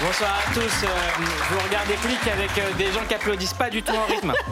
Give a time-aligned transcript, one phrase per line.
[0.00, 0.60] Bonsoir à tous.
[0.60, 0.86] Euh,
[1.50, 4.32] vous regardez Click avec euh, des gens qui applaudissent pas du tout en rythme.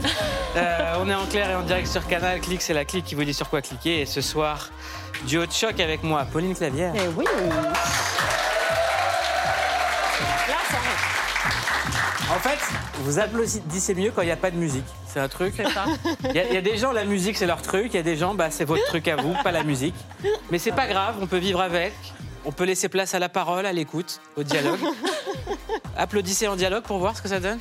[0.57, 2.41] Euh, on est en clair et en direct sur Canal.
[2.41, 4.01] Click, c'est la clique qui vous dit sur quoi cliquer.
[4.01, 4.69] Et ce soir,
[5.27, 6.93] duo de choc avec moi, Pauline Clavière.
[6.97, 7.25] Eh oui.
[10.49, 10.79] Là, ça
[12.35, 12.59] En fait,
[13.01, 14.85] vous applaudissez mieux quand il n'y a pas de musique.
[15.07, 15.55] C'est un truc.
[16.25, 17.89] Il y, y a des gens, la musique, c'est leur truc.
[17.93, 19.95] Il y a des gens, bah, c'est votre truc à vous, pas la musique.
[20.51, 21.93] Mais c'est pas grave, on peut vivre avec.
[22.45, 24.79] On peut laisser place à la parole, à l'écoute, au dialogue.
[25.97, 27.59] Applaudissez en dialogue pour voir ce que ça donne.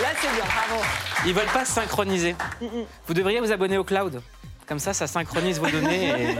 [0.00, 0.44] Là, c'est bien.
[0.44, 0.82] Bravo.
[1.26, 2.34] Ils veulent pas se synchroniser.
[3.06, 4.22] Vous devriez vous abonner au cloud.
[4.66, 6.36] Comme ça, ça synchronise vos données et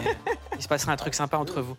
[0.57, 1.77] il se passerait un truc sympa entre vous.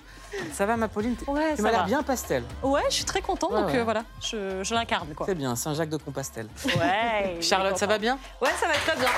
[0.54, 1.16] Ça va, ma Pauline?
[1.28, 2.44] Ouais, Tu ça m'as l'air bien pastel.
[2.62, 3.52] Ouais, je suis très contente.
[3.52, 3.78] Ouais, donc ouais.
[3.80, 5.26] euh, voilà, je, je l'incarne quoi.
[5.26, 6.48] C'est bien, Saint-Jacques de Compostelle.
[6.66, 7.38] Ouais.
[7.42, 8.20] Charlotte, ça va bien?
[8.42, 9.10] Ouais, ça va très bien.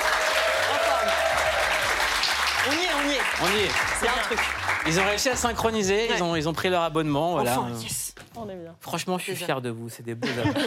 [2.69, 3.21] On y est, on y est.
[3.41, 3.71] On y est.
[3.99, 4.39] C'est un truc.
[4.87, 7.31] Ils ont réussi à synchroniser, ils, ont, ils ont pris leur abonnement.
[7.33, 7.59] Voilà.
[7.59, 8.13] Enfin, yes.
[8.35, 8.73] On est bien.
[8.81, 10.65] Franchement, je suis fier de vous, c'est des beaux abonnés.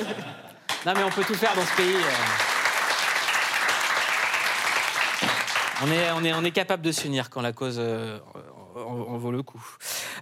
[0.86, 1.94] non, mais on peut tout faire dans ce pays.
[1.94, 2.59] euh.
[5.82, 8.18] On est, on, est, on est capable de s'unir quand la cause euh,
[8.76, 9.62] en, vaut le coup.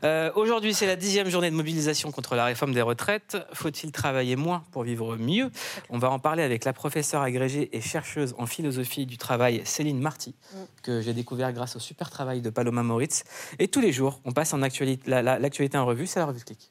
[0.04, 3.36] Euh, Aujourd'hui, c'est la dixième journée de mobilisation contre la réforme des retraites.
[3.54, 5.50] Faut-il travailler moins pour vivre mieux?
[5.90, 9.98] On va en parler avec la professeure agrégée et chercheuse en philosophie du travail, Céline
[10.00, 10.36] Marty,
[10.82, 13.24] que j'ai découvert grâce au super travail de Paloma Moritz.
[13.58, 16.26] Et tous les jours, on passe en actualité, la- la- l'actualité en revue, c'est la
[16.26, 16.70] revue Click.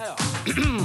[0.00, 0.16] Alors.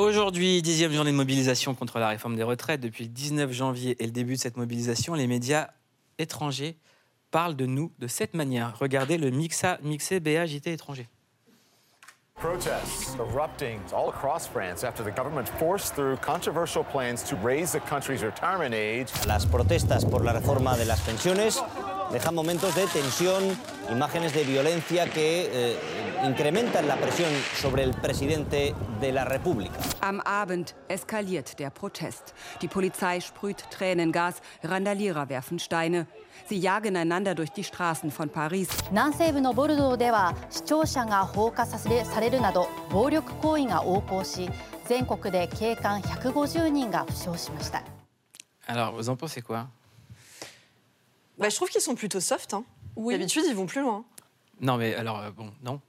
[0.00, 2.80] Aujourd'hui, dixième journée de mobilisation contre la réforme des retraites.
[2.80, 5.68] Depuis le 19 janvier et le début de cette mobilisation, les médias
[6.16, 6.78] étrangers
[7.30, 8.78] parlent de nous de cette manière.
[8.78, 11.06] Regardez le Mixa, Mixé BA JT étranger.
[12.40, 17.80] Protests erupting all across France after the government forced through controversial plans to raise the
[17.80, 19.12] country's retirement age.
[19.26, 21.62] Las protestas por la reforma de las pensiones
[22.10, 23.58] dejan momentos de tensión,
[23.90, 25.76] imágenes de violencia que eh,
[26.24, 27.30] incrementan la presión
[27.60, 29.78] sobre el presidente de la República.
[30.00, 32.32] Am Abend eskaliert der Protest.
[32.62, 36.06] Die Polizei sprüht Tränengas, Randalierer werfen Steine.
[36.48, 38.68] Sie jagen einander durch die Straßen von Paris.
[38.90, 44.50] 南西部のボルドーでは視聴者が放火させされるなど暴力行為が横行し
[44.86, 47.82] 全国で警官150人が負傷しました
[48.66, 49.66] Alors, vous en pensez quoi
[51.38, 52.52] Bah, je trouve qu'ils sont plutôt soft.
[52.54, 52.62] Hein.
[52.96, 53.14] Oui.
[53.14, 54.04] D'habitude, ils vont plus loin.
[54.60, 55.80] Non, mais alors, euh, bon, non.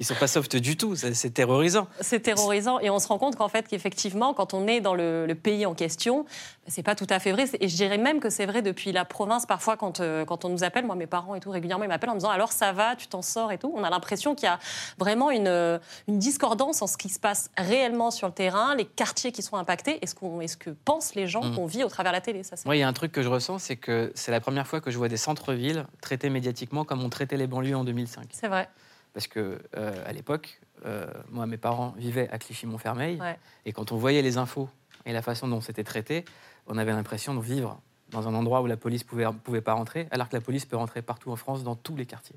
[0.00, 1.88] Ils sont pas soft du tout, c'est terrorisant.
[2.00, 5.26] C'est terrorisant et on se rend compte qu'en fait, qu'effectivement, quand on est dans le,
[5.26, 6.26] le pays en question,
[6.66, 7.44] c'est pas tout à fait vrai.
[7.60, 9.46] Et je dirais même que c'est vrai depuis la province.
[9.46, 12.10] Parfois, quand, euh, quand on nous appelle, moi, mes parents et tout, régulièrement, ils m'appellent
[12.10, 13.72] en me disant alors ça va, tu t'en sors et tout.
[13.74, 14.58] On a l'impression qu'il y a
[14.98, 18.84] vraiment une, euh, une discordance en ce qui se passe réellement sur le terrain, les
[18.84, 21.54] quartiers qui sont impactés et ce, qu'on, et ce que pensent les gens Mhm.
[21.54, 22.42] qu'on vit au travers de la télé.
[22.42, 24.66] Ça, Moi, il y a un truc que je ressens, c'est que c'est la première
[24.66, 28.28] fois que je vois des centres-villes traités médiatiquement comme on traitait les banlieues en 2005.
[28.32, 28.68] c'est vrai.
[29.16, 33.38] Parce que euh, à l'époque, euh, moi, mes parents vivaient à Clichy-Montfermeil, Ouais.
[33.64, 34.68] et quand on voyait les infos
[35.06, 36.26] et la façon dont c'était traité,
[36.66, 40.06] on avait l'impression de vivre dans un endroit où la police pouvait pouvait pas rentrer,
[40.10, 42.36] alors que la police peut rentrer partout en France, dans tous les quartiers.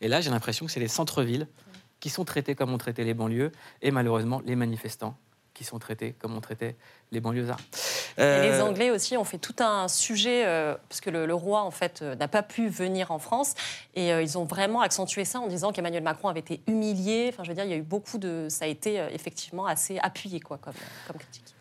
[0.00, 1.48] Et là, j'ai l'impression que c'est les centres-villes
[1.98, 3.50] qui sont traités comme on traitait les banlieues,
[3.82, 5.16] et malheureusement les manifestants
[5.60, 6.74] qui sont traités comme on traitait
[7.12, 7.60] les banlieusards.
[8.16, 11.34] Et Euh, les Anglais aussi ont fait tout un sujet, euh, parce que le, le
[11.34, 13.52] roi, en fait, euh, n'a pas pu venir en France.
[13.94, 17.28] Et euh, ils ont vraiment accentué ça en disant qu'Emmanuel Macron avait été humilié.
[17.30, 18.46] Enfin, je veux dire, il y a eu beaucoup de.
[18.48, 20.72] Ça a été euh, effectivement assez appuyé, quoi, comme,
[21.06, 21.54] comme critique.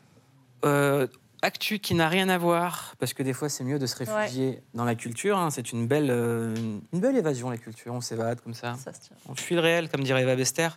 [1.42, 4.62] Actu qui n'a rien à voir, parce que des fois c'est mieux de se réfugier
[4.74, 5.38] dans la culture.
[5.38, 5.50] hein.
[5.52, 6.54] C'est une belle, euh,
[6.94, 7.94] une belle évasion, la culture.
[7.94, 8.76] On s'évade comme ça.
[8.84, 9.16] Ça se tient.
[9.28, 10.70] On fuit le réel, comme dirait Eva Bester.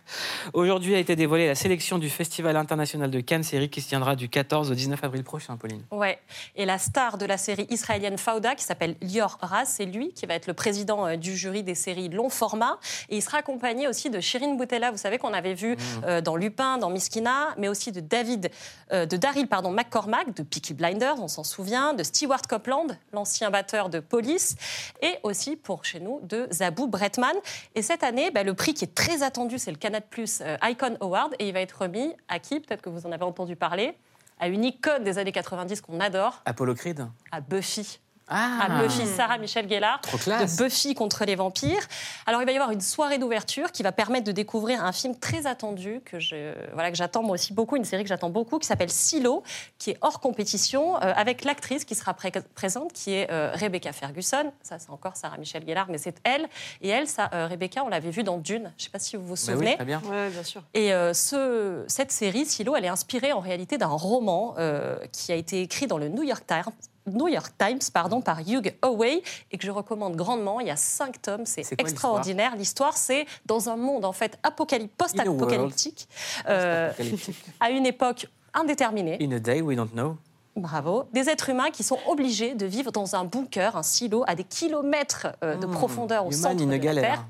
[0.53, 4.15] Aujourd'hui a été dévoilée la sélection du Festival international de Cannes, série qui se tiendra
[4.15, 5.83] du 14 au 19 avril prochain, Pauline.
[5.91, 6.19] Ouais.
[6.55, 10.25] Et la star de la série israélienne Fauda, qui s'appelle Lior Raz, c'est lui qui
[10.25, 12.79] va être le président euh, du jury des séries long format.
[13.09, 15.75] Et il sera accompagné aussi de Shirin Boutella, vous savez qu'on avait vu
[16.05, 18.49] euh, dans Lupin, dans Miskina, mais aussi de David,
[18.91, 23.49] euh, de Daryl pardon, McCormack, de Peaky Blinders, on s'en souvient, de Stewart Copeland, l'ancien
[23.49, 24.55] batteur de Police,
[25.01, 27.35] et aussi pour chez nous de Zabou Bretman.
[27.73, 30.55] Et cette année, bah, le prix qui est très attendu, c'est le Canal Plus euh,
[30.61, 32.59] Icon Award, et il va être remis à qui?
[32.59, 33.97] Peut-être que vous en avez entendu parler
[34.39, 37.99] à une icône des années 90 qu'on adore, Apollo Creed à Buffy.
[38.29, 40.55] Ah, à Buffy, Sarah Michelle Gellar, Trop classe.
[40.55, 41.81] de Buffy contre les vampires.
[42.25, 45.17] Alors il va y avoir une soirée d'ouverture qui va permettre de découvrir un film
[45.19, 48.59] très attendu que je voilà que j'attends moi aussi beaucoup, une série que j'attends beaucoup
[48.59, 49.43] qui s'appelle Silo,
[49.77, 53.91] qui est hors compétition euh, avec l'actrice qui sera pré- présente qui est euh, Rebecca
[53.91, 54.51] Ferguson.
[54.61, 56.47] Ça c'est encore Sarah Michelle Gellar, mais c'est elle
[56.81, 58.71] et elle, ça, euh, Rebecca, on l'avait vue dans Dune.
[58.77, 59.69] Je sais pas si vous vous Bah souvenez.
[59.71, 60.01] oui, très bien.
[60.09, 60.63] Ouais, bien sûr.
[60.73, 65.31] Et euh, ce- cette série, Silo, elle est inspirée en réalité d'un roman euh, qui
[65.31, 66.63] a été écrit dans le New York Times.
[67.07, 69.21] New York Times pardon, par Hugh Howey
[69.51, 70.59] et que je recommande grandement.
[70.59, 72.55] Il y a cinq tomes, c'est extraordinaire.
[72.55, 76.07] L'histoire, c'est dans un monde en fait apocalyp- post-apocalyptique,
[76.47, 76.91] euh,
[77.59, 79.17] à une époque indéterminée.
[79.21, 80.17] In a day we don't know.
[80.55, 81.05] Bravo.
[81.13, 84.43] Des êtres humains qui sont obligés de vivre dans un bunker, un silo, à des
[84.43, 87.25] kilomètres euh, de profondeur au centre de la Terre galère.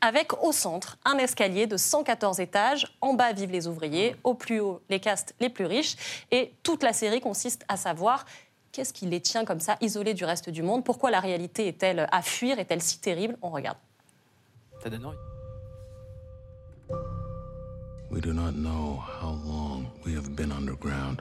[0.00, 2.86] Avec au centre un escalier de 114 étages.
[3.00, 5.96] En bas vivent les ouvriers, au plus haut les castes les plus riches.
[6.30, 8.24] Et toute la série consiste à savoir
[8.70, 10.84] qu'est-ce qui les tient comme ça, isolés du reste du monde.
[10.84, 13.36] Pourquoi la réalité est-elle à fuir, est-elle si terrible?
[13.42, 13.78] On regarde.
[14.82, 15.16] Ça donne envie.
[18.10, 21.20] We do not know how long we have been underground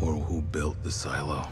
[0.00, 1.42] or who built the silo.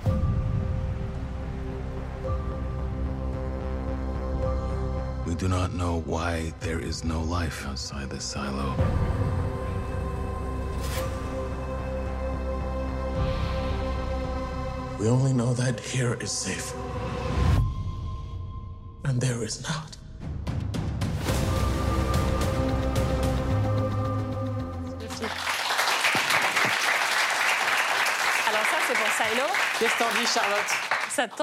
[5.27, 8.75] We do not know why there is no life outside the silo.
[15.01, 16.75] We only know that here is safe.
[19.05, 19.97] And there is not.
[28.47, 29.47] Alors ça, c'est pour Silo.
[29.79, 30.94] Qu'est-ce que t'en dis, Charlotte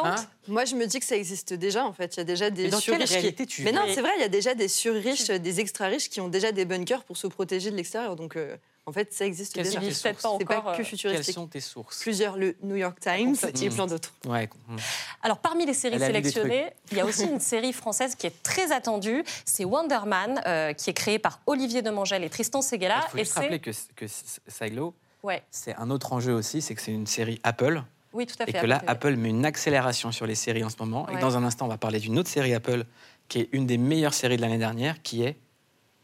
[0.03, 0.15] Hein
[0.47, 2.15] Moi, je me dis que ça existe déjà, en fait.
[2.15, 3.33] Il y a déjà des surriches.
[3.35, 6.21] qui- tu Mais non, c'est vrai, il y a déjà des surriches, des extra-riches qui
[6.21, 8.15] ont déjà des bunkers pour se protéger de l'extérieur.
[8.15, 9.79] Donc, euh, en fait, ça existe Quelles déjà.
[9.79, 10.75] pas C'est pas encore.
[10.75, 11.25] que euh, futuristique.
[11.27, 14.11] Quelles sont tes sources Plusieurs, le New York Times et plein d'autres.
[14.25, 14.49] Ouais.
[14.67, 14.75] hmm.
[15.21, 18.71] Alors, parmi les séries sélectionnées, il y a aussi une série française qui est très
[18.71, 19.23] attendue.
[19.45, 23.01] C'est Wonder Man, euh, qui est créée par Olivier Demangel et Tristan Seguela.
[23.07, 24.05] Il faut et juste rappeler que, que
[24.47, 25.43] Silo, Ouais.
[25.51, 27.83] c'est un autre enjeu aussi, c'est que c'est une série Apple.
[28.13, 28.57] Oui, tout à fait.
[28.57, 29.15] Et que là, Apple.
[29.15, 31.07] Met une accélération sur les séries en ce moment.
[31.09, 31.21] Et Ouais.
[31.21, 32.83] dans un instant, on va parler d'une autre série Apple
[33.27, 35.37] qui est une des meilleures séries de l'année dernière, qui est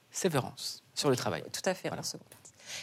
[0.10, 1.44] Sévérance, sur le travail.
[1.52, 2.26] Tout à fait, en seconde.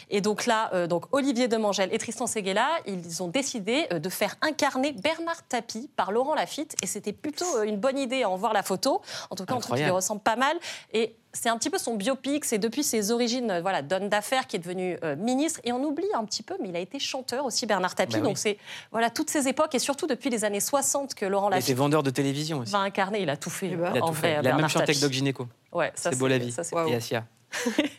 [0.09, 4.09] Et donc là, euh, donc Olivier Demangel et Tristan Seguela, ils ont décidé euh, de
[4.09, 6.75] faire incarner Bernard Tapie par Laurent Lafitte.
[6.83, 9.01] Et c'était plutôt euh, une bonne idée à en voir la photo.
[9.29, 9.89] En tout cas, on trouve qu'il Incroyable.
[9.91, 10.57] lui ressemble pas mal.
[10.93, 12.45] Et c'est un petit peu son biopic.
[12.45, 15.59] C'est depuis ses origines, euh, voilà, d'homme d'affaires qui est devenu euh, ministre.
[15.65, 18.13] Et on oublie un petit peu, mais il a été chanteur aussi, Bernard Tapie.
[18.13, 18.27] Bah oui.
[18.29, 18.57] Donc c'est
[18.91, 21.77] voilà toutes ces époques et surtout depuis les années 60 que Laurent Il était Lafitte
[21.77, 22.71] vendeur de télévision aussi.
[22.71, 23.21] va incarner.
[23.21, 23.67] Il a tout fait.
[23.73, 23.91] Eh ben.
[23.93, 24.39] Il a en tout vrai, fait.
[24.41, 24.99] Il a même chanté avec.
[24.99, 25.47] Doc Gynéco.
[25.73, 26.51] Ouais, ça, C'est beau la vie.
[26.51, 26.61] ça.
[26.87, 27.25] Et Asia.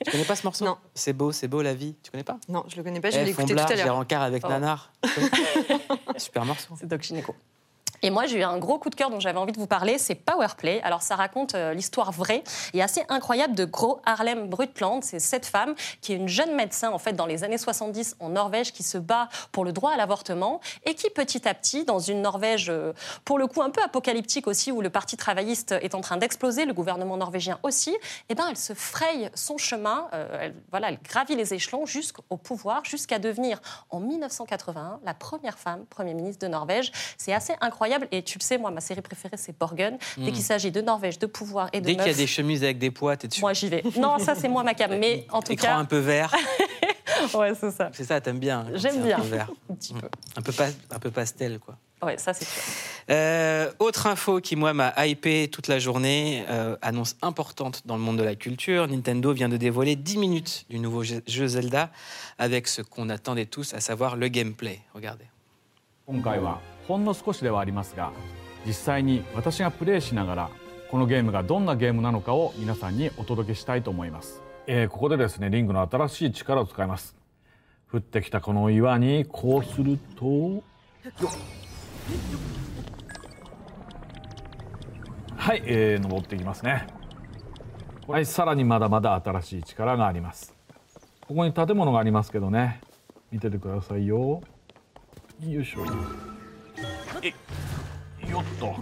[0.05, 0.76] Tu connais pas ce morceau Non.
[0.94, 1.97] C'est beau, c'est beau la vie.
[2.03, 4.23] Tu connais pas Non, je le connais pas, je Eh, l'ai écouté tout à l'heure.
[4.23, 4.49] Avec Oh.
[4.49, 4.93] Nanar.
[6.17, 6.75] Super morceau.
[6.79, 7.35] C'est Doc Gynéco.
[8.02, 9.98] Et moi, j'ai eu un gros coup de cœur dont j'avais envie de vous parler,
[9.98, 10.81] c'est Powerplay.
[10.82, 12.43] Alors, ça raconte euh, l'histoire vraie
[12.75, 15.02] et assez incroyable de Gro Harlem Brundtland.
[15.02, 18.31] C'est cette femme qui est une jeune médecin, en fait, dans les années 70 en
[18.31, 21.98] Norvège, qui se bat pour le droit à l'avortement et qui, petit à petit, dans
[21.98, 22.93] une Norvège, euh,
[23.25, 26.64] pour le coup, un peu apocalyptique aussi, où le parti travailliste est en train d'exploser,
[26.64, 27.96] le gouvernement norvégien aussi,
[28.28, 32.37] eh ben, elle se fraye son chemin, euh, elle, voilà, elle gravit les échelons jusqu'au
[32.37, 33.60] pouvoir, jusqu'à devenir,
[33.90, 36.92] en 1981, la première femme Premier ministre de Norvège.
[37.16, 37.86] C'est assez incroyable.
[38.12, 39.99] Et tu le sais, moi, ma série préférée, c'est Borgen.
[40.17, 42.62] Dès qu'il s'agit de Norvège, de pouvoir et de Dès qu'il y a des chemises
[42.65, 43.41] avec des poids, t'es dessus.
[43.41, 43.83] moi, j'y vais.
[43.99, 44.97] Non, ça, c'est moi, ma cam.
[44.99, 46.35] Mais en tout Écran cas, un peu vert.
[47.35, 47.91] ouais, c'est ça.
[47.93, 48.61] C'est ça, t'aimes bien.
[48.61, 49.16] hein, J'aime bien.
[49.19, 49.50] Un peu vert.
[49.71, 50.09] Un petit peu.
[50.37, 51.76] Un peu, pas- un peu pastel, quoi.
[52.02, 52.47] Ouais, ça, c'est.
[53.11, 58.02] Euh, autre info qui, moi, m'a hypé toute la journée, euh, annonce importante dans le
[58.02, 58.87] monde de la culture.
[58.87, 61.90] Nintendo vient de dévoiler 10 minutes du nouveau jeu jeu Zelda
[62.38, 64.81] avec ce qu'on attendait tous, à savoir le gameplay.
[64.95, 65.25] Regardez.
[66.88, 68.12] ほんの少しではありますが
[68.66, 70.50] 実際に私がプレイしながら
[70.90, 77.16] このゲームがどんなゲームなのかを皆さんにお届けしたいと思います、えーここでですねリングの新しい力を使います。
[77.93, 80.62] 降ってきたこの岩にこうすると
[85.37, 86.87] はい、えー登っていきますね。
[88.09, 90.55] はいさらにまだまだ新しい力があります。
[91.28, 92.81] ここに建物がありますけどね。
[93.31, 94.43] 見ててくださいよ。
[95.40, 96.36] よいしょ。
[97.25, 98.75] えよっと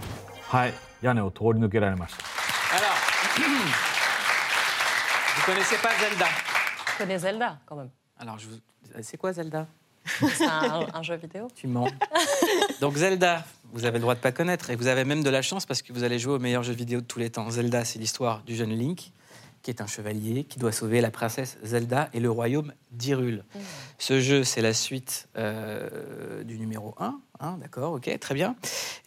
[0.48, 2.24] はい屋根を通り抜けられました
[2.76, 2.96] Alors,
[5.36, 6.26] vous connaissez pas Zelda
[6.92, 7.90] Je connais Zelda, quand même.
[8.18, 8.60] Alors, je vous-
[9.02, 9.66] c'est quoi Zelda
[10.04, 11.48] C'est un, un jeu vidéo.
[11.54, 11.88] Tu mens.
[12.80, 15.42] Donc Zelda, vous avez le droit de pas connaître et vous avez même de la
[15.42, 17.48] chance parce que vous allez jouer au meilleur jeu vidéo de tous les temps.
[17.50, 19.12] Zelda, c'est l'histoire du jeune Link
[19.65, 23.43] qui est un chevalier qui doit sauver la princesse Zelda et le royaume d'Hyrule.
[23.97, 27.19] Ce jeu, c'est la suite euh, du numéro 1.
[27.39, 28.55] hein, D'accord, ok, très bien.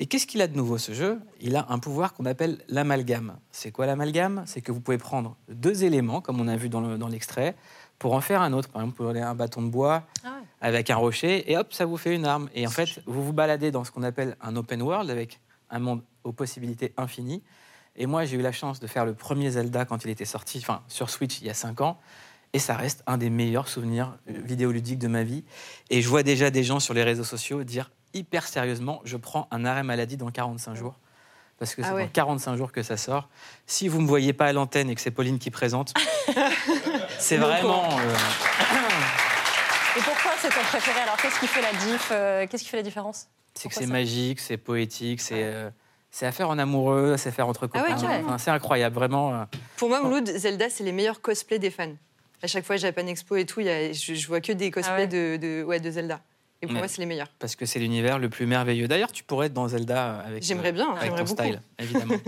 [0.00, 1.20] Et qu'est-ce qu'il a de nouveau ce jeu?
[1.40, 3.36] Il a un pouvoir qu'on appelle l'amalgame.
[3.52, 4.42] C'est quoi l'amalgame?
[4.46, 7.54] C'est que vous pouvez prendre deux éléments, comme on a vu dans le- dans l'extrait,
[8.00, 8.68] pour en faire un autre.
[8.68, 10.46] Par exemple, vous prenez un bâton de bois Ah ouais.
[10.60, 12.48] avec un rocher, et hop, ça vous fait une arme.
[12.52, 15.38] Et en fait, vous vous baladez dans ce qu'on appelle un open world avec
[15.70, 17.44] un monde aux possibilités infinies.
[17.98, 20.58] Et moi, j'ai eu la chance de faire le premier Zelda quand il était sorti,
[20.62, 21.98] enfin sur Switch il y a 5 ans.
[22.54, 25.44] Et ça reste un des meilleurs souvenirs euh, vidéoludiques de ma vie.
[25.90, 29.48] Et je vois déjà des gens sur les réseaux sociaux dire hyper sérieusement, je prends
[29.50, 30.94] un arrêt maladie dans 45 jours.
[31.58, 32.04] Parce que c'est Ah ouais.
[32.04, 33.28] dans 45 jours que ça sort.
[33.66, 35.92] Si vous ne me voyez pas à l'antenne et que c'est Pauline qui présente,
[37.18, 37.98] c'est vraiment...
[37.98, 38.14] euh,
[39.98, 41.00] Et pourquoi c'est ton préféré?
[41.00, 43.26] Alors, qu'est-ce qui fait la diff euh, Qu'est-ce qui fait la différence?
[43.54, 45.70] C'est que c'est magique, c'est poétique, c'est euh,
[46.10, 48.22] c'est à faire en amoureux, c'est à faire entre Ah ouais, copains.
[48.24, 49.34] Enfin, c'est incroyable, vraiment.
[49.34, 49.44] euh.
[49.76, 51.92] Pour moi, Mouloud, Zelda, c'est les meilleurs cosplays des fans.
[52.42, 54.70] À chaque fois, Japan Expo et tout, il y a- je, je vois que des
[54.70, 56.20] cosplays Ah ouais de, de, ouais, de Zelda.
[56.60, 57.28] Et pour moi, c'est les meilleurs.
[57.38, 58.88] parce que c'est l'univers le plus merveilleux.
[58.88, 61.42] D'ailleurs, tu pourrais être dans Zelda euh, avec, J'aimerais bien, avec j'aimerais ton beaucoup.
[61.42, 62.14] style, évidemment.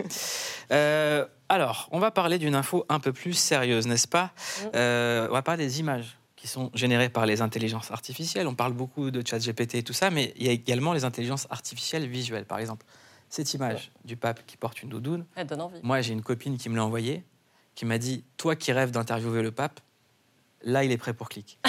[0.73, 4.27] Euh, alors, on va parler d'une info un peu plus sérieuse, n'est-ce pas?
[4.27, 4.67] Mm.
[4.77, 8.47] Euh, On va parler des images qui sont générées par les intelligences artificielles.
[8.47, 11.05] On parle beaucoup de chat GPT et tout ça, mais il y a également les
[11.05, 12.45] intelligences artificielles visuelles.
[12.45, 12.87] Par exemple,
[13.31, 15.79] cette image du pape qui porte une doudoune, Elle donne envie.
[15.83, 17.25] Moi, j'ai une copine qui me l'a envoyé,
[17.75, 19.81] qui m'a dit Toi qui rêves d'interviewer le pape,
[20.63, 21.59] là, il est prêt pour clic.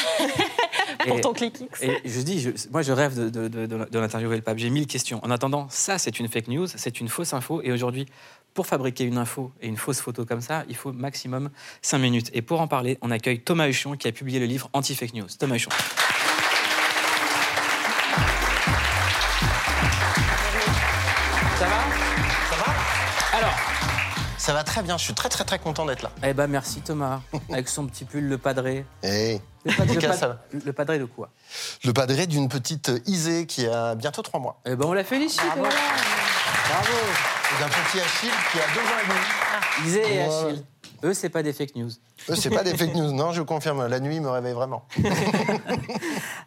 [1.08, 1.82] Pour ton clic X.
[1.82, 4.60] et je dis je- Moi, je rêve de, de, de, de- de l'interviewer le pape.
[4.60, 5.20] J'ai mille questions.
[5.25, 7.60] En attendant, ça, c'est une fake news, c'est une fausse info.
[7.63, 8.06] Et aujourd'hui,
[8.53, 11.50] pour fabriquer une info et une fausse photo comme ça, il faut maximum
[11.82, 12.30] 5 minutes.
[12.34, 15.27] Et pour en parler, on accueille Thomas Huchon qui a publié le livre Anti-Fake News.
[15.39, 15.72] Thomas Huchon.
[24.41, 26.12] Ça va très bien, je suis très très très content d'être là.
[26.24, 27.21] Eh ben merci Thomas,
[27.51, 28.86] avec son petit pull le padré.
[29.03, 29.38] Le,
[29.77, 31.29] pad- le Lucas, pad- ça va le padré de quoi?
[31.83, 34.60] Le padré d'une petite Isée qui a bientôt trois mois.
[34.65, 35.41] Eh ben on la félicite.
[35.45, 35.60] Bravo.
[35.62, 35.75] voilà.
[36.69, 36.98] Bravo.
[37.55, 39.07] Et d'un petit Achille qui a deux ans et
[39.83, 39.88] demi.
[39.89, 40.48] Isée et Ouais.
[40.48, 40.65] Achille.
[41.03, 41.89] Eux, c'est pas des fake news.
[42.29, 43.86] Eux, c'est pas des fake news, non, je confirme.
[43.88, 44.86] La nuit me réveille vraiment.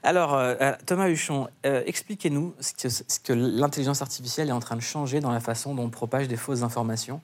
[0.03, 4.61] Alors, euh, euh, Thomas Huchon, euh, expliquez-nous ce que, ce que l'intelligence artificielle est en
[4.61, 7.21] train de changer dans la façon dont on propage des fausses informations.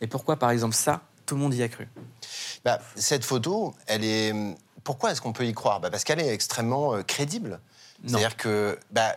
[0.00, 1.88] Et pourquoi, par exemple, ça, tout le monde y a cru?
[2.64, 4.34] Bah, cette photo, elle est.
[4.84, 5.80] Pourquoi est-ce qu'on peut y croire?
[5.80, 7.60] Bah, Parce qu'elle est extrêmement euh, crédible.
[8.06, 8.78] C'est-à-dire que.
[8.90, 9.16] Bah,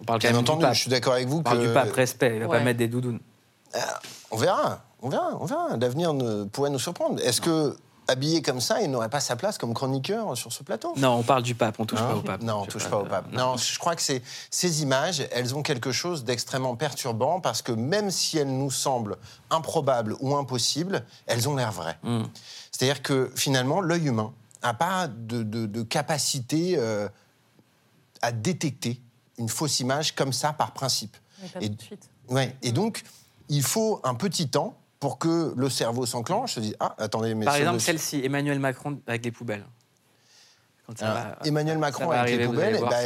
[0.00, 2.36] On parle bien entendu, je suis d'accord avec vous On parle du pape, respect.
[2.36, 3.20] Il va pas mettre des doudounes.
[4.30, 5.76] On verra, on verra, on verra.
[5.76, 7.20] L'avenir ne pourrait nous surprendre.
[7.22, 7.76] Est-ce que,
[8.08, 11.22] habillé comme ça, il n'aurait pas sa place comme chroniqueur sur ce plateau Non, on
[11.22, 12.42] parle du pape, on touche pas au pape.
[12.42, 13.30] Non, on touche pas au pape.
[13.32, 18.10] Non, je crois que ces images, elles ont quelque chose d'extrêmement perturbant parce que même
[18.10, 19.16] si elles nous semblent
[19.50, 21.98] improbables ou impossibles, elles ont l'air vraies.
[22.02, 22.22] Mm.
[22.70, 24.32] C'est-à-dire que finalement, l'œil humain
[24.62, 27.08] n'a pas de, de- de capacité euh,
[28.20, 29.00] à détecter
[29.38, 31.16] une fausse image comme ça par principe.
[31.42, 32.08] Mais pas Et- tout de suite.
[32.28, 32.56] Ouais.
[32.62, 33.02] Et donc,
[33.48, 37.44] il faut un petit temps pour que le cerveau s'enclenche, se dise ah attendez mais
[37.44, 39.64] Par exemple, le- celle-ci, Emmanuel Macron avec les poubelles.
[40.86, 42.98] Quand ça Alors, va- Emmanuel Macron avec les poubelles, bah,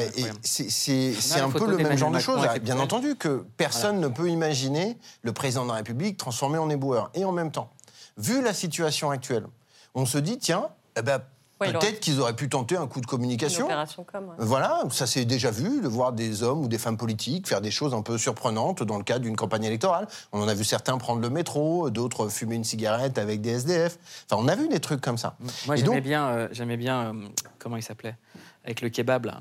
[0.43, 2.47] c'est la un peu le même genre de choses.
[2.61, 7.11] Bien entendu que personne ne peut imaginer le président de la République transformé en éboueur.
[7.15, 7.73] Et en même temps,
[8.19, 9.47] vu la situation actuelle,
[9.95, 11.23] on se dit tiens, eh ben,
[11.61, 13.65] Ouais, peut-être aurait- qu'ils auraient pu tenter un coup de Une communication.
[13.65, 14.29] opération comme.
[14.29, 14.35] ouais.
[14.39, 17.71] Voilà, ça s'est déjà vu, de voir des hommes ou des femmes politiques faire des
[17.71, 20.07] choses un peu surprenantes dans le cadre d'une campagne électorale.
[20.33, 23.99] On en a vu certains prendre le métro, d'autres fumer une cigarette avec des SDF.
[24.31, 25.37] Enfin, on a vu des trucs comme ça.
[25.67, 28.17] Moi, Et j'aimais donc- bien, euh, j'aimais bien euh, comment il s'appelait?
[28.65, 29.41] Avec le kebab, là.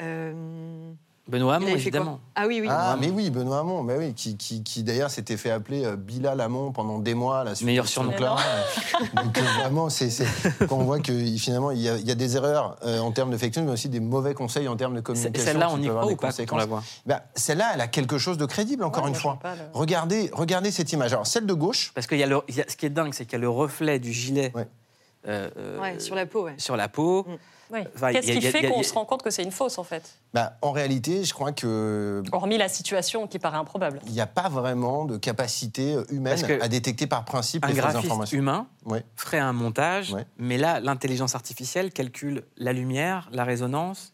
[0.00, 0.92] Euh,
[1.28, 2.18] Benoît Hamon, évidemment.
[2.34, 2.66] Ah oui, oui.
[2.68, 5.94] Ah, mais oui, Benoît Hamon, bah oui, qui, qui, qui d'ailleurs s'était fait appeler euh,
[5.94, 7.40] Bilal Hamon pendant des mois.
[7.40, 8.10] à La suite Meilleur surnom.
[9.14, 10.26] Donc euh, vraiment, c'est, c'est-
[10.66, 13.12] quand on voit que finalement il y, a, il y a des erreurs euh, en
[13.12, 15.46] termes de fake news, mais aussi des mauvais conseils en termes de C'est- communication.
[15.46, 17.86] Celle-là, on y croit des ou pas quand on la voit Bah, Celle-là, elle a
[17.86, 19.38] quelque chose de crédible, encore Ouais, une fois.
[19.40, 21.12] vois pas le- Regardez, regardez cette image.
[21.12, 22.90] Alors, celle de gauche, Parce qu'il y a le, il y a- ce qui est
[22.90, 24.66] dingue, c'est qu'il y a le reflet du gilet Ouais.
[25.28, 26.54] euh, euh, Ouais, sur la peau, ouais.
[26.58, 27.22] sur la peau.
[27.28, 27.36] Mm.
[27.72, 27.88] Ouais.
[27.94, 29.84] Enfin, Qu'est-ce qui a- fait a- qu'on se rend compte que c'est une fausse, en
[29.84, 30.02] fait?
[30.34, 34.00] Bah, en réalité, je crois que Hormis la situation qui paraît improbable.
[34.06, 37.74] il n'y a pas vraiment de capacité euh, humaine à détecter par principe Un les
[37.74, 38.38] fausses graphiste informations.
[38.38, 39.04] humain Ouais.
[39.16, 40.26] ferait un montage, Ouais.
[40.38, 44.12] mais là, l'intelligence artificielle calcule la lumière, la résonance,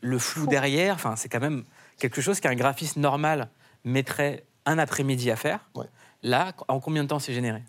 [0.00, 0.94] le flou derrière.
[0.96, 1.64] Enfin, c'est quand même
[1.98, 3.48] quelque chose qu'un graphiste normal
[3.84, 5.60] mettrait un après-midi à faire.
[5.74, 5.86] Ouais.
[6.22, 7.62] Là, en combien de temps c'est généré?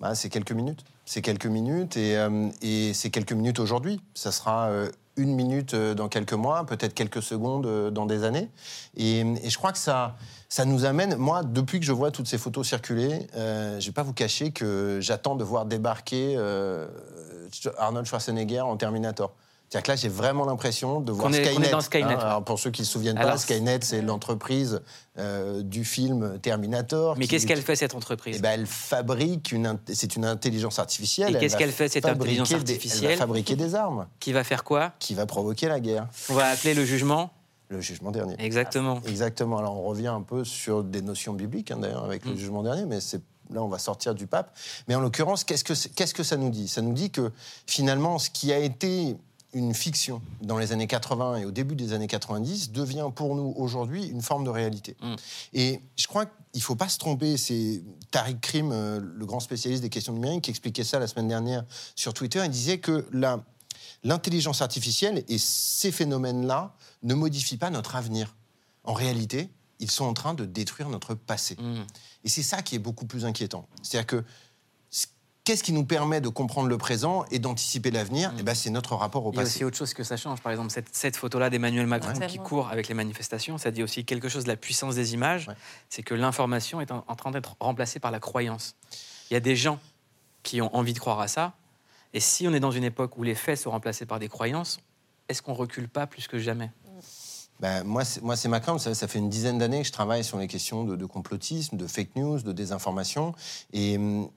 [0.00, 0.84] Bah, c'est quelques minutes.
[1.04, 2.48] C'est quelques minutes et, euh,
[2.92, 4.00] c'est quelques minutes aujourd'hui.
[4.14, 8.48] Ça sera euh, une minute euh, dans quelques mois, peut-être quelques secondes dans des années.
[8.96, 10.16] Et, je crois que ça,
[10.48, 13.92] ça nous amène, moi, depuis que je vois toutes ces photos circuler, je ne vais
[13.92, 16.36] pas vous cacher que j'attends de voir débarquer
[17.78, 19.34] Arnold Schwarzenegger en Terminator.
[19.68, 21.70] C'est-à-dire que là, j'ai vraiment l'impression de voir Qu'on est- qu'on est Skynet.
[21.70, 22.08] dans Skynet, hein.
[22.16, 22.22] ouais.
[22.24, 24.80] Alors, pour ceux qui ne se souviennent pas, Skynet, c'est l'entreprise
[25.18, 27.16] euh, du film Terminator.
[27.18, 28.36] Mais qu'est-ce qu'elle fait, cette entreprise?
[28.38, 31.36] Eh ben, elle fabrique une, c'est une intelligence artificielle.
[31.36, 34.42] Et qu'est-ce qu'elle fait, cette intelligence des- artificielle Elle va fabriquer des armes Qui va
[34.44, 34.92] faire quoi?
[34.98, 36.06] Qui va provoquer la guerre.
[36.30, 37.30] On va appeler le jugement?
[37.68, 38.34] Le jugement dernier.
[38.38, 39.00] Exactement.
[39.06, 39.58] Exactement.
[39.58, 42.36] Alors on revient un peu sur des notions bibliques hein, d'ailleurs avec le Mm.
[42.38, 43.20] jugement dernier, mais c'est
[43.52, 44.56] là on va sortir du pape.
[44.88, 46.66] Mais en l'occurrence, qu'est-ce que qu'est-ce que ça nous dit?
[46.68, 47.30] Ça nous dit que
[47.66, 49.18] finalement, ce qui a été
[49.54, 53.54] une fiction dans les années 80 et au début des années 90 devient pour nous
[53.56, 54.96] aujourd'hui une forme de réalité.
[55.00, 55.14] Mm.
[55.54, 57.36] Et je crois qu'il ne faut pas se tromper.
[57.36, 61.28] C'est Tariq Krim, euh, le grand spécialiste des questions numériques, qui expliquait ça la semaine
[61.28, 61.64] dernière
[61.96, 62.42] sur Twitter.
[62.44, 63.42] Il disait que la-
[64.04, 68.36] l'intelligence artificielle et ces phénomènes-là ne modifient pas notre avenir.
[68.84, 69.48] En réalité,
[69.80, 71.56] ils sont en train de détruire notre passé.
[71.58, 71.84] Mm.
[72.24, 73.66] Et c'est ça qui est beaucoup plus inquiétant.
[73.82, 74.24] C'est-à-dire que
[75.48, 78.94] qu'est-ce qui nous permet de comprendre le présent et d'anticiper l'avenir Eh ben, C'est notre
[78.96, 79.32] rapport au Mm.
[79.32, 79.56] Il y a passé.
[79.56, 80.42] aussi autre chose que ça change.
[80.42, 82.26] Par exemple, cette, cette photo-là d'Emmanuel Macron Ouais.
[82.26, 85.48] qui court avec les manifestations, ça dit aussi quelque chose de la puissance des images.
[85.48, 85.54] Ouais.
[85.88, 88.76] C'est que l'information est en, en train d'être remplacée par la croyance.
[89.30, 89.78] Il y a des gens
[90.42, 91.54] qui ont envie de croire à ça.
[92.12, 94.80] Et si on est dans une époque où les faits sont remplacés par des croyances,
[95.30, 96.70] est-ce qu'on recule pas plus que jamais?
[97.60, 98.80] Ben, moi, c'est, ma crainte.
[98.80, 101.76] Savez, ça fait une dizaine d'années que je travaille sur les questions de, de complotisme,
[101.78, 103.34] de fake news, de désinformation.
[103.72, 104.28] Et, hum,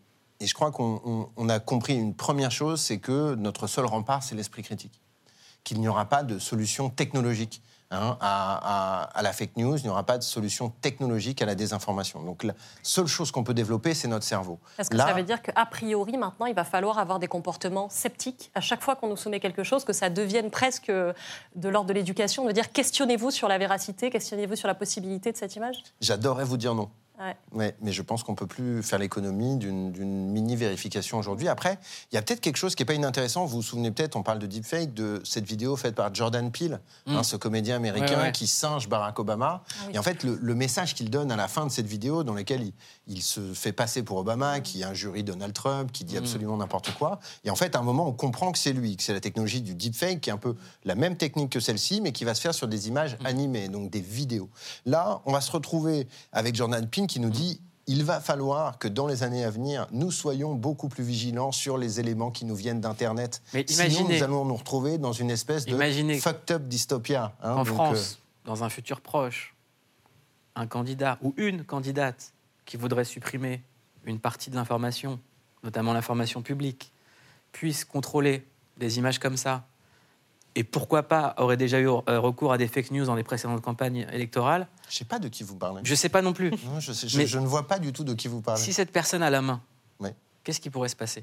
[0.42, 3.86] et je crois qu'on on- on a compris une première chose, c'est que notre seul
[3.86, 5.00] rempart, c'est l'esprit critique.
[5.64, 9.84] Qu'il n'y aura pas de solution technologique hein, à, à- à la fake news, il
[9.84, 12.24] n'y aura pas de solution technologique à la désinformation.
[12.24, 14.60] Donc la seule chose qu'on peut développer, c'est notre cerveau.
[14.80, 17.90] Est-ce que Là- ça veut dire qu'a priori, maintenant, il va falloir avoir des comportements
[17.90, 21.90] sceptiques à chaque fois qu'on nous soumet quelque chose, que ça devienne presque de l'ordre
[21.90, 25.84] de l'éducation, de dire questionnez-vous sur la véracité, questionnez-vous sur la possibilité de cette image?
[26.00, 26.90] J'adorerais vous dire non.
[27.22, 27.36] Ouais.
[27.52, 31.48] Ouais, mais je pense qu'on peut plus faire l'économie d'une mini-vérification aujourd'hui.
[31.48, 31.78] Après,
[32.12, 33.46] il y a peut-être quelque chose qui n'est pas inintéressant.
[33.46, 36.80] Vous vous souvenez peut-être, on parle de deepfake, de cette vidéo faite par Jordan Peele,
[37.06, 37.16] Mm.
[37.18, 39.64] hein, ce comédien américain Ouais, qui singe Barack Obama.
[39.88, 39.94] oui.
[39.96, 42.34] Et en fait, le, le message qu'il donne à la fin de cette vidéo, dans
[42.34, 42.74] laquelle il,
[43.08, 46.20] il se fait passer pour Obama, qui injurie Donald Trump, qui dit Mm.
[46.20, 47.20] absolument n'importe quoi.
[47.44, 49.62] Et en fait, à un moment, on comprend que c'est lui, que c'est la technologie
[49.62, 52.42] du deepfake, qui est un peu la même technique que celle-ci, mais qui va se
[52.42, 53.26] faire sur des images Mm.
[53.26, 54.50] animées, donc des vidéos.
[54.86, 58.88] Là, on va se retrouver avec Jordan Peele qui nous dit il va falloir que
[58.88, 62.56] dans les années à venir, nous soyons beaucoup plus vigilants sur les éléments qui nous
[62.56, 63.42] viennent d'Internet.
[63.54, 65.76] Mais Sinon, nous allons nous retrouver dans une espèce de
[66.20, 67.34] fucked up dystopia.
[67.44, 67.54] hein.
[67.54, 69.56] En Donc, France, dans un futur proche,
[70.56, 72.32] un candidat ou une candidate
[72.66, 73.62] qui voudrait supprimer
[74.06, 75.20] une partie de l'information,
[75.64, 76.94] notamment l'information publique,
[77.52, 78.48] puisse contrôler
[78.78, 79.66] des images comme ça,
[80.56, 83.62] et pourquoi pas aurait déjà eu euh, recours à des fake news dans les précédentes
[83.62, 85.82] campagnes électorales, je sais pas de qui vous parlez.
[85.84, 86.52] je ne sais pas non plus.
[86.52, 88.62] Non, je, sais- je- Mais- je ne vois pas du tout de qui vous parlez.
[88.62, 89.62] Si cette personne a la main,
[90.44, 91.22] qu'est-ce qui pourrait se passer?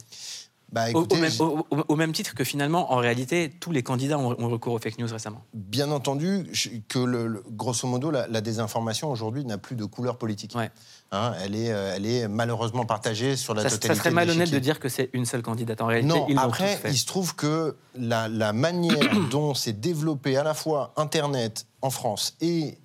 [0.70, 3.50] Bah, au, écoutez, au même, j'ai- au- au- au même titre que finalement, en réalité,
[3.58, 5.42] tous les candidats ont, ont recours aux fake news récemment.
[5.54, 6.46] bien entendu
[6.88, 10.54] que le, le- grosso modo la, la désinformation aujourd'hui n'a plus de couleur politique.
[10.54, 10.70] Ouais.
[11.10, 13.88] Hein, elle, est, euh, elle est malheureusement partagée sur la Ça, totalité.
[13.88, 15.80] ça serait malhonnête de dire que c'est une seule candidate.
[15.80, 16.90] En réalité, Non, ils après, tous fait.
[16.90, 18.98] il se trouve que la, la manière
[19.30, 22.76] dont s'est développé à la fois Internet en France et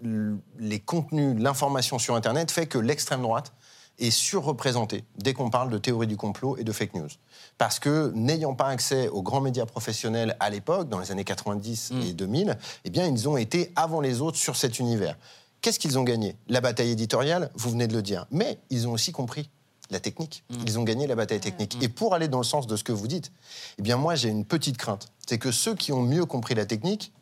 [0.60, 3.52] les contenus, l'information sur Internet fait que l'extrême droite
[3.99, 7.10] est surreprésentée dès qu'on parle de théorie du complot et de fake news.
[7.58, 11.91] Parce que n'ayant pas accès aux grands médias professionnels à l'époque, dans les années 90
[11.91, 12.01] Mm.
[12.01, 15.17] et 2000, eh bien, ils ont été avant les autres sur cet univers.
[15.62, 16.36] Qu'est-ce qu'ils ont gagné?
[16.49, 18.25] La bataille éditoriale, vous venez de le dire.
[18.32, 19.49] Mais ils ont aussi compris
[19.91, 20.43] la technique.
[20.49, 20.56] Mm.
[20.65, 21.77] Ils ont gagné la bataille technique.
[21.82, 23.32] Et pour aller dans le sens de ce que vous dites,
[23.77, 25.08] eh bien moi j'ai une petite crainte.
[25.27, 27.13] C'est que ceux qui ont mieux compris la technique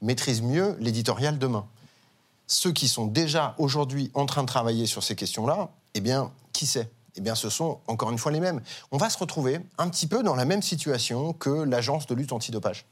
[0.00, 1.66] maîtrisent mieux l'éditorial demain.
[2.50, 6.66] Ceux qui sont déjà aujourd'hui en train de travailler sur ces questions-là, eh bien, qui
[6.66, 6.90] sait?
[7.14, 8.60] Eh bien, ce sont encore une fois les mêmes.
[8.90, 12.32] On va se retrouver un petit peu dans la même situation que l'agence de lutte
[12.32, 12.86] antidopage.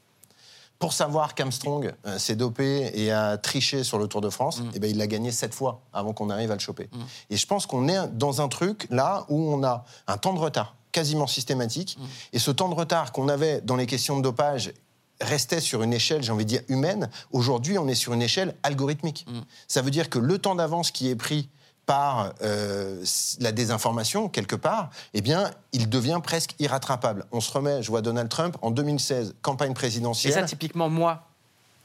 [0.79, 4.79] Pour savoir qu'Armstrong euh, s'est dopé et a triché sur le Tour de France, eh
[4.79, 6.89] ben, il l'a gagné sept fois avant qu'on arrive à le choper.
[7.29, 10.39] Et je pense qu'on est dans un truc là où on a un temps de
[10.39, 11.97] retard quasiment systématique.
[12.31, 14.71] Et ce temps de retard qu'on avait dans les questions de dopage
[15.21, 17.09] restait sur une échelle, j'ai envie de dire, humaine.
[17.31, 19.25] Aujourd'hui, on est sur une échelle algorithmique.
[19.67, 21.49] Ça veut dire que le temps d'avance qui est pris
[21.85, 23.03] par euh,
[23.39, 27.25] la désinformation, quelque part, eh bien, il devient presque irrattrapable.
[27.31, 30.33] On se remet, je vois Donald Trump, en 2016, campagne Et présidentielle.
[30.33, 31.23] ça, typiquement, moi,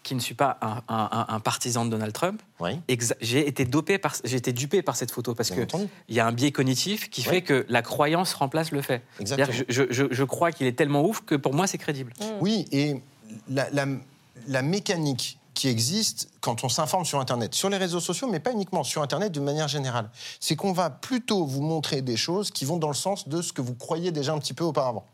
[0.03, 2.79] qui ne suis pas un, un- un- un partisan de Donald Trump, Oui.
[3.23, 5.77] j'ai été dopé par, j'ai été dupé par cette photo parce Bien que
[6.11, 7.37] il y a un biais cognitif qui Ouais.
[7.37, 9.03] fait que la croyance remplace le fait.
[9.19, 9.25] Que
[9.71, 12.13] Je, je- je crois qu'il est tellement ouf que pour moi c'est crédible.
[12.43, 13.01] Oui, et
[13.49, 18.53] la, mécanique qui existe quand on s'informe sur Internet, sur les réseaux sociaux, mais pas
[18.53, 20.11] uniquement sur Internet de manière générale.
[20.41, 23.53] C'est qu'on va plutôt vous montrer des choses qui vont dans le sens de ce
[23.53, 25.05] que vous croyez déjà un petit peu auparavant.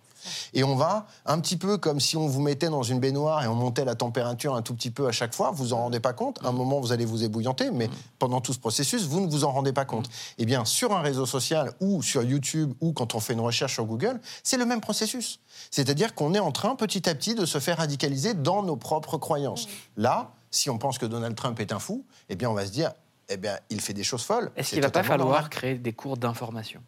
[0.54, 3.46] Et on va, un petit peu comme si on vous mettait dans une baignoire et
[3.46, 6.12] on montait la température un tout petit peu à chaque fois, vous en rendez pas
[6.12, 6.38] compte.
[6.44, 9.44] À un moment, vous allez vous ébouillanter, mais pendant tout ce processus, vous ne vous
[9.44, 10.08] en rendez pas compte.
[10.38, 13.74] Eh bien, sur un réseau social ou sur YouTube ou quand on fait une recherche
[13.74, 15.40] sur Google, c'est le même processus.
[15.70, 19.18] C'est-à-dire qu'on est en train petit à petit de se faire radicaliser dans nos propres
[19.18, 19.68] croyances.
[19.96, 22.72] Là, si on pense que Donald Trump est un fou, eh bien, on va se
[22.72, 22.92] dire,
[23.28, 24.50] eh bien, il fait des choses folles.
[24.56, 25.50] Est-ce qu'il va pas falloir normal.
[25.50, 26.82] créer des cours d'information?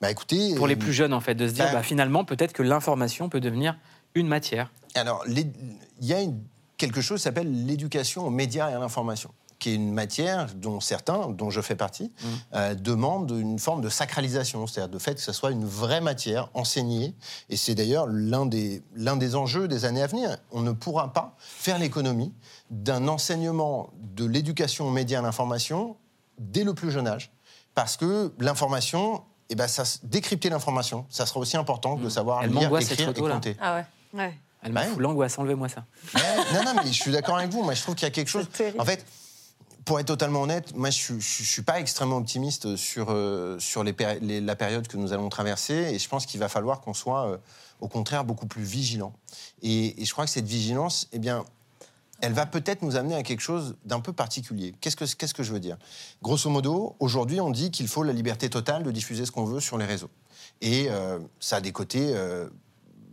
[0.00, 2.24] Bah écoutez, Pour les euh, plus jeunes, en fait, de se dire, bah- bah, finalement,
[2.24, 3.78] peut-être que l'information peut devenir
[4.14, 4.70] une matière.
[4.94, 5.46] Alors, il
[6.00, 6.40] y a une-
[6.76, 10.80] quelque chose qui s'appelle l'éducation aux médias et à l'information, qui est une matière dont
[10.80, 12.26] certains, dont je fais partie, Mmh.
[12.54, 16.50] euh, demandent une forme de sacralisation, c'est-à-dire de fait que ce soit une vraie matière
[16.52, 17.14] enseignée.
[17.48, 20.36] Et c'est d'ailleurs l'un des, l'un des enjeux des années à venir.
[20.52, 22.34] On ne pourra pas faire l'économie
[22.70, 25.96] d'un enseignement de l'éducation aux médias et à l'information
[26.38, 27.30] dès le plus jeune âge.
[27.74, 32.44] Parce que l'information, eh ben, ça, décrypter l'information, ça sera aussi important de savoir Mmh.
[32.44, 33.56] Elle lire, écrire et compter.
[33.60, 33.84] Ah ouais.
[34.20, 34.38] Ouais.
[34.62, 35.84] Elle me Bah l'angoisse, enlevez-moi ça.
[36.14, 36.20] Ouais,
[36.54, 37.62] non, non, mais je suis d'accord avec vous.
[37.62, 38.48] Moi, je trouve qu'il y a quelque chose.
[38.78, 39.04] En fait,
[39.84, 43.92] pour être totalement honnête, moi, je ne suis pas extrêmement optimiste sur, euh, sur les
[43.92, 45.74] péri- les- la période que nous allons traverser.
[45.94, 47.36] Et je pense qu'il va falloir qu'on soit, euh,
[47.80, 49.12] au contraire, beaucoup plus vigilant.
[49.62, 51.44] Et, et je crois que cette vigilance, eh bien,
[52.20, 54.74] elle va peut-être nous amener à quelque chose d'un peu particulier.
[54.80, 55.76] Qu'est-ce que, qu'est-ce que je veux dire?
[56.22, 59.60] Grosso modo, aujourd'hui, on dit qu'il faut la liberté totale de diffuser ce qu'on veut
[59.60, 60.10] sur les réseaux.
[60.60, 62.48] Et euh, ça a des côtés euh,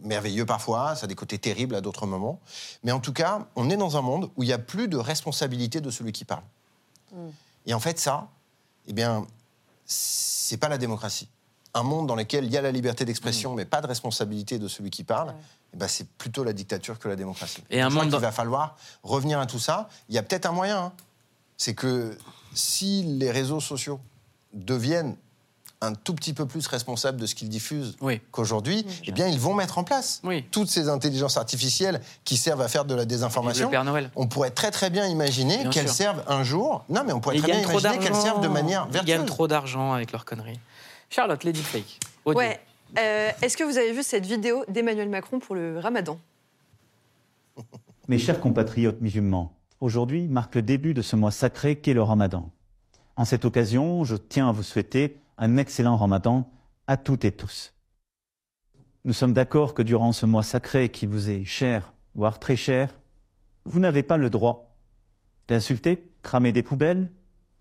[0.03, 2.39] merveilleux parfois, ça a des côtés terribles à d'autres moments.
[2.83, 4.97] Mais en tout cas, on est dans un monde où il n'y a plus de
[4.97, 6.43] responsabilité de celui qui parle.
[7.65, 8.29] Et en fait, ça,
[8.87, 9.27] eh bien,
[9.85, 11.29] c'est pas la démocratie.
[11.75, 14.67] Un monde dans lequel il y a la liberté d'expression, mais pas de responsabilité de
[14.67, 15.33] celui qui parle,
[15.73, 17.63] eh ben, c'est plutôt la dictature que la démocratie.
[17.71, 19.89] Et un Je monde dans- va falloir revenir à tout ça.
[20.09, 20.77] Il y a peut-être un moyen.
[20.85, 20.91] hein.
[21.57, 22.15] C'est que
[22.53, 23.99] si les réseaux sociaux
[24.53, 25.15] deviennent
[25.81, 28.21] un tout petit peu plus responsables de ce qu'ils diffusent Oui.
[28.31, 30.45] qu'aujourd'hui, eh bien, ils vont mettre en place Oui.
[30.51, 33.65] toutes ces intelligences artificielles qui servent à faire de la désinformation.
[33.65, 34.09] Le Père Noël.
[34.15, 36.85] On pourrait très très bien imaginer qu'elles servent un jour.
[36.87, 39.25] Non, mais on pourrait très bien imaginer qu'elles servent de manière Ils gagnent vertueuse.
[39.25, 40.59] trop d'argent avec leurs conneries.
[41.13, 41.99] Charlotte, les deepfakes.
[42.25, 42.39] Audio.
[42.39, 42.59] Ouais.
[42.97, 46.19] Euh, Est-ce que vous avez vu cette vidéo d'Emmanuel Macron pour le ramadan?
[48.07, 52.49] Mes chers compatriotes musulmans, aujourd'hui marque le début de ce mois sacré qu'est le ramadan.
[53.15, 56.49] En cette occasion, je tiens à vous souhaiter un excellent ramadan
[56.87, 57.75] à toutes et tous.
[59.05, 62.89] Nous sommes d'accord que durant ce mois sacré qui vous est cher, voire très cher,
[63.65, 64.75] vous n'avez pas le droit
[65.47, 67.11] d'insulter, cramer des poubelles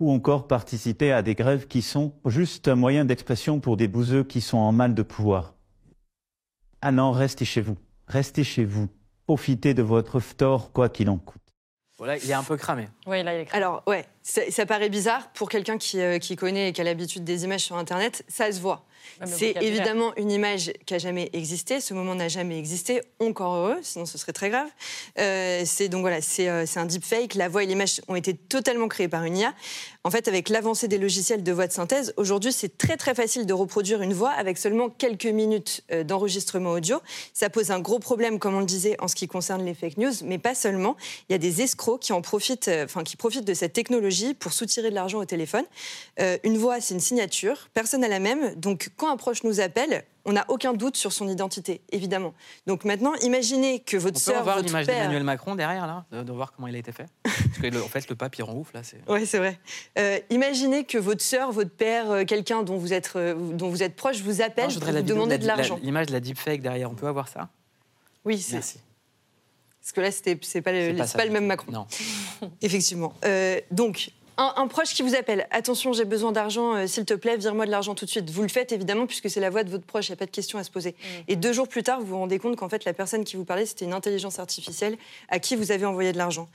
[0.02, 4.24] ou encore participer à des grèves qui sont juste un moyen d'expression pour des bouseux
[4.24, 5.54] qui sont en mal de pouvoir.
[6.80, 7.76] Ah non, restez chez vous,
[8.08, 8.88] restez chez vous,
[9.26, 11.40] profitez de votre tort quoi qu'il en coûte.
[11.98, 12.88] Voilà, il est un peu cramé.
[13.06, 13.62] Oui, là, il est cramé.
[13.62, 16.84] Alors, ouais, ça, ça paraît bizarre pour quelqu'un qui, euh, qui connaît et qui a
[16.84, 18.84] l'habitude des images sur Internet, ça se voit.
[19.26, 21.80] C'est évidemment une image qui a jamais existé.
[21.80, 23.02] Ce moment n'a jamais existé.
[23.20, 24.68] Encore heureux, sinon ce serait très grave.
[25.18, 27.34] Euh, c'est donc voilà, c'est euh, c'est un deepfake.
[27.34, 29.54] La voix et l'image ont été totalement créées par une IA.
[30.04, 33.46] En fait, avec l'avancée des logiciels de voix de synthèse, aujourd'hui, c'est très très facile
[33.46, 37.00] de reproduire une voix avec seulement quelques minutes euh, d'enregistrement audio.
[37.32, 39.98] Ça pose un gros problème, comme on le disait, en ce qui concerne les fake
[39.98, 40.96] news, mais pas seulement.
[41.28, 44.52] Il y a des escrocs qui en profitent, enfin qui profitent de cette technologie pour
[44.52, 45.64] soutirer de l'argent au téléphone.
[46.18, 47.68] Une voix, c'est une signature.
[47.74, 48.54] Personne n'a la même.
[48.56, 52.32] Donc, quand un proche nous appelle, on n'a aucun doute sur son identité, évidemment.
[52.66, 54.98] Donc maintenant, imaginez que On votre peut sœur, avoir votre l'image père...
[55.00, 57.06] d'Emmanuel Macron derrière, là, de, de voir comment il a été fait.
[57.24, 58.82] Parce que, le- en fait, le pape, il rend ouf, là.
[59.08, 59.58] Oui, c'est vrai.
[59.98, 63.82] Euh, imaginez que votre sœur, votre père, euh, quelqu'un dont vous êtes euh, dont vous
[63.82, 65.76] êtes proche vous appelle Non, je pour voudrais vous demander de de la- l'argent.
[65.76, 67.48] la- L'image de la deepfake derrière, on peut avoir ça?
[68.24, 68.78] Oui, c'est Merci.
[69.80, 71.46] parce que là, c'était c'est pas, le, pas pas le même.
[71.46, 71.72] Macron.
[71.72, 71.86] Non.
[72.62, 73.12] Effectivement.
[73.24, 77.14] Euh, donc, un, un proche qui vous appelle, attention, j'ai besoin d'argent, euh, s'il te
[77.14, 78.30] plaît, vire-moi de l'argent tout de suite.
[78.30, 80.26] Vous le faites évidemment puisque c'est la voix de votre proche, il n'y a pas
[80.26, 80.94] de question à se poser.
[81.28, 83.44] Et deux jours plus tard, vous vous rendez compte qu'en fait, la personne qui vous
[83.44, 84.96] parlait, c'était une intelligence artificielle
[85.28, 86.48] à qui vous avez envoyé de l'argent.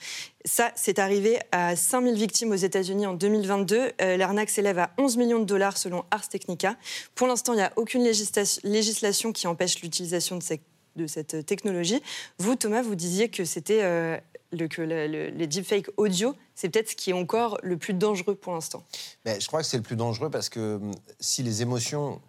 [0.45, 3.91] Ça, c'est arrivé à 5000 victimes aux États-Unis en 2022.
[4.01, 6.75] Euh, L'arnaque s'élève à 11 millions de dollars selon Ars Technica.
[7.15, 10.61] Pour l'instant, il n'y a aucune législa- législation qui empêche l'utilisation de cette
[10.95, 12.01] de cette technologie.
[12.39, 14.17] Vous, Thomas, vous disiez que c'était euh,
[14.51, 17.93] le, que le- le- les deepfakes audio, c'est peut-être ce qui est encore le plus
[17.93, 18.83] dangereux pour l'instant.
[19.25, 22.21] Mais je crois que c'est le plus dangereux parce que hum, si les émotions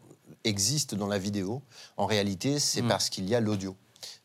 [0.45, 1.63] existent dans la vidéo,
[1.97, 2.89] en réalité, c'est Mm.
[2.89, 3.77] parce qu'il y a l'audio.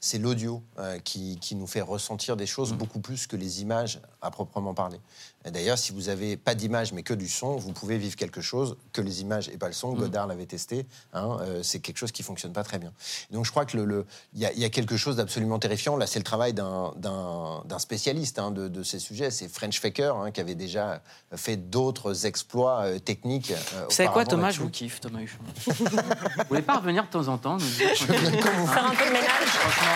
[0.05, 2.47] C'est l'audio euh, qui, qui nous fait ressentir des Mm.
[2.47, 4.99] choses beaucoup plus que les images à proprement parler.
[5.45, 8.75] D'ailleurs, si vous avez pas d'image mais que du son, vous pouvez vivre quelque chose
[8.93, 9.93] que les images et pas le son.
[9.93, 9.99] Mm.
[9.99, 10.85] Godard l'avait testé.
[11.13, 12.91] hein, euh, c'est quelque chose qui fonctionne pas très bien.
[13.31, 15.57] Donc je crois que le, le- il y, a- il y a quelque chose d'absolument
[15.59, 15.95] terrifiant.
[15.95, 19.31] Là, c'est le travail d'un- d'un d'un spécialiste hein, de, de ces sujets.
[19.31, 21.01] C'est French Faker hein, qui avait déjà
[21.35, 23.51] fait d'autres exploits euh, techniques.
[23.51, 24.59] euh, Vous savez quoi, Thomas là-dessus.
[24.59, 25.37] Je vous kiffe, Thomas Huchon.
[25.67, 29.49] vous voulez pas revenir de temps en temps nous dire Faire un peu de ménage.
[29.49, 29.92] Faire un peu de tri,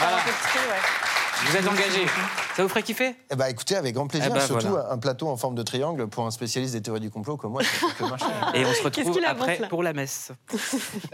[0.00, 1.02] ouais.
[1.46, 2.06] Vous êtes engagé.
[2.54, 3.16] Ça vous ferait kiffer?
[3.30, 4.28] Eh ben, écoutez, avec grand plaisir.
[4.30, 4.92] Eh ben, surtout voilà.
[4.92, 7.62] un plateau en forme de triangle pour un spécialiste des théories du complot comme moi.
[7.64, 8.26] ça peut marcher.
[8.54, 10.32] Et on se retrouve avance, après pour la messe.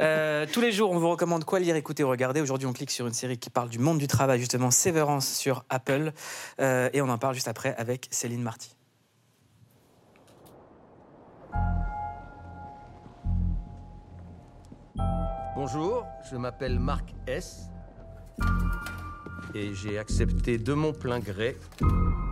[0.01, 2.41] Euh, tous les jours, on vous recommande quoi lire, écouter ou regarder.
[2.41, 5.65] Aujourd'hui, on clique sur une série qui parle du monde du travail, justement, Sévérance sur
[5.69, 6.13] Apple.
[6.61, 8.78] Euh, et on en parle juste après avec Céline Marty.
[15.61, 17.69] Bonjour, je m'appelle Marc S.
[19.57, 21.57] Et j'ai accepté de mon plein gré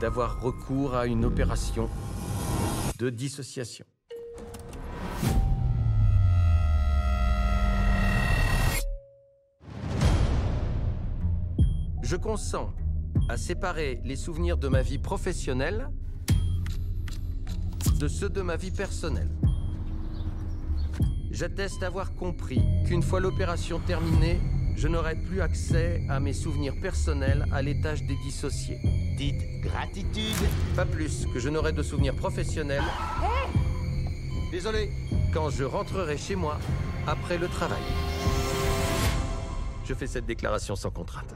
[0.01, 1.91] d'avoir recours à une opération
[3.01, 3.85] de dissociation.
[12.03, 12.73] Je consens
[13.29, 15.91] à séparer les souvenirs de ma vie professionnelle
[17.99, 19.31] de ceux de ma vie personnelle.
[21.39, 24.41] J'atteste avoir compris qu'une fois l'opération terminée,
[24.75, 28.79] je n'aurai plus accès à mes souvenirs personnels à l'étage des dissociés.
[29.19, 30.35] Dites gratitude.
[30.75, 32.85] Pas plus que je n'aurai de souvenirs professionnels.
[34.51, 34.91] Désolé.
[35.35, 36.59] Quand je rentrerai chez moi
[37.07, 37.83] après le travail.
[39.85, 41.35] Je fais cette déclaration sans contrainte.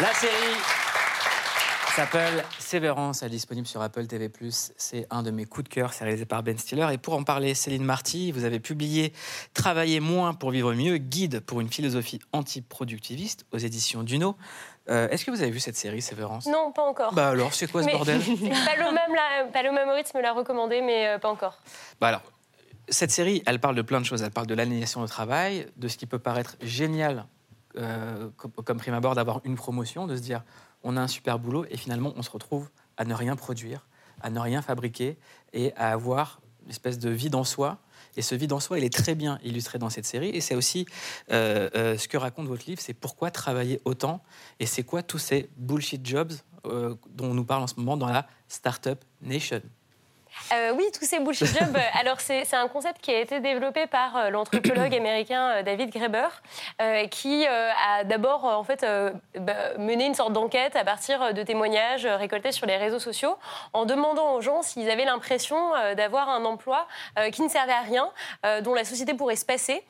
[0.00, 0.77] La série
[2.04, 4.30] s'appelle Sévérance, elle est disponible sur Apple TV+.
[4.76, 6.86] C'est un de mes coups de cœur, c'est réalisé par Ben Stiller.
[6.92, 9.12] Et pour en parler, Céline Marty, vous avez publié
[9.52, 14.36] Travailler moins pour vivre mieux, guide pour une philosophie antiproductiviste aux éditions Duno.
[14.88, 17.12] Euh, Est-ce que vous avez vu cette série, Sévérance Non, pas encore.
[17.14, 18.20] Bah alors, c'est quoi ce Mais- bordel?
[19.52, 21.58] Paloma, Moritz me l'a recommandé, mais euh, pas encore.
[22.00, 22.22] Bah alors,
[22.88, 24.22] cette série, elle parle de plein de choses.
[24.22, 27.26] Elle parle de l'aliénation au travail, de ce qui peut paraître génial
[27.76, 30.42] euh, comme, comme prime abord d'avoir une promotion, de se dire
[30.82, 33.86] on a un super boulot et finalement on se retrouve à ne rien produire,
[34.20, 35.18] à ne rien fabriquer
[35.52, 37.78] et à avoir une espèce de vide en soi.
[38.16, 40.30] Et ce vide en soi, il est très bien illustré dans cette série.
[40.30, 40.86] Et c'est aussi
[41.30, 44.22] euh, euh, ce que raconte votre livre, c'est pourquoi travailler autant
[44.58, 46.32] et c'est quoi tous ces bullshit jobs
[46.66, 49.62] euh, dont on nous parle en ce moment dans la Startup Nation.
[50.52, 51.76] Euh, oui, tous ces bullshit jobs.
[51.76, 56.28] euh, alors, c'est un concept qui a été développé par euh, l'anthropologue américain David Graeber,
[56.80, 58.84] euh, qui euh, a d'abord en fait
[59.38, 63.36] bah, mené une sorte d'enquête à partir de témoignages récoltés sur les réseaux sociaux,
[63.72, 66.86] en demandant aux gens s'ils avaient l'impression d'avoir un emploi
[67.32, 68.10] qui ne servait à rien,
[68.62, 69.82] dont la société pourrait se passer.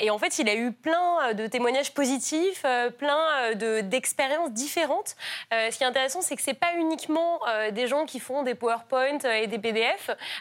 [0.00, 2.64] Et en fait, il a eu plein de témoignages positifs,
[2.98, 5.16] plein de- d'expériences différentes.
[5.52, 7.40] Ce qui est intéressant, c'est que c'est pas uniquement
[7.72, 9.58] des gens qui font des PowerPoint et des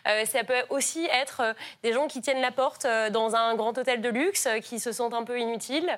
[0.07, 3.55] Euh, ça peut aussi être euh, des gens qui tiennent la porte euh, dans un
[3.55, 5.97] grand hôtel de luxe, qui se sentent un peu inutiles.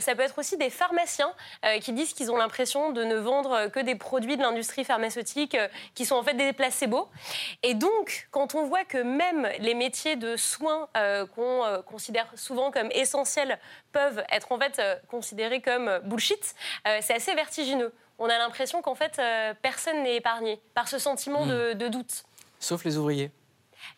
[0.00, 1.32] Ça peut être aussi des pharmaciens
[1.80, 5.56] qui disent qu'ils ont l'impression de ne vendre que des produits de l'industrie pharmaceutique
[5.94, 7.08] qui sont en fait des placebos.
[7.62, 10.88] Et donc, quand on voit que même les métiers de soins
[11.34, 13.58] qu'on considère souvent comme essentiels
[13.92, 16.54] peuvent être en fait considérés comme bullshit,
[17.00, 17.92] c'est assez vertigineux.
[18.18, 19.20] On a l'impression qu'en fait,
[19.62, 21.50] personne n'est épargné par ce sentiment Mm.
[21.50, 22.24] de, de doute.
[22.66, 23.30] Sauf les ouvriers.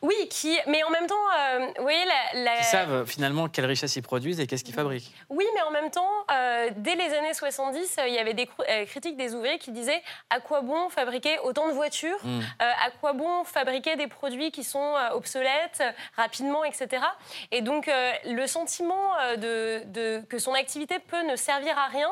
[0.02, 3.48] Oui, qui, mais en même temps, euh, vous voyez, la, la- qui savent euh, finalement
[3.48, 5.12] quelle richesse ils produisent et qu'est-ce qu'ils fabriquent.
[5.30, 8.48] Oui, mais en même temps, euh, dès les années 70, euh, il y avait des
[8.86, 12.40] critiques des ouvriers qui disaient à quoi bon fabriquer autant de voitures Mm.
[12.40, 15.82] Euh, À quoi bon fabriquer des produits qui sont obsolètes
[16.16, 17.02] rapidement, etc.
[17.50, 17.90] Et donc,
[18.24, 22.10] le sentiment de, de- que son activité peut ne servir à rien,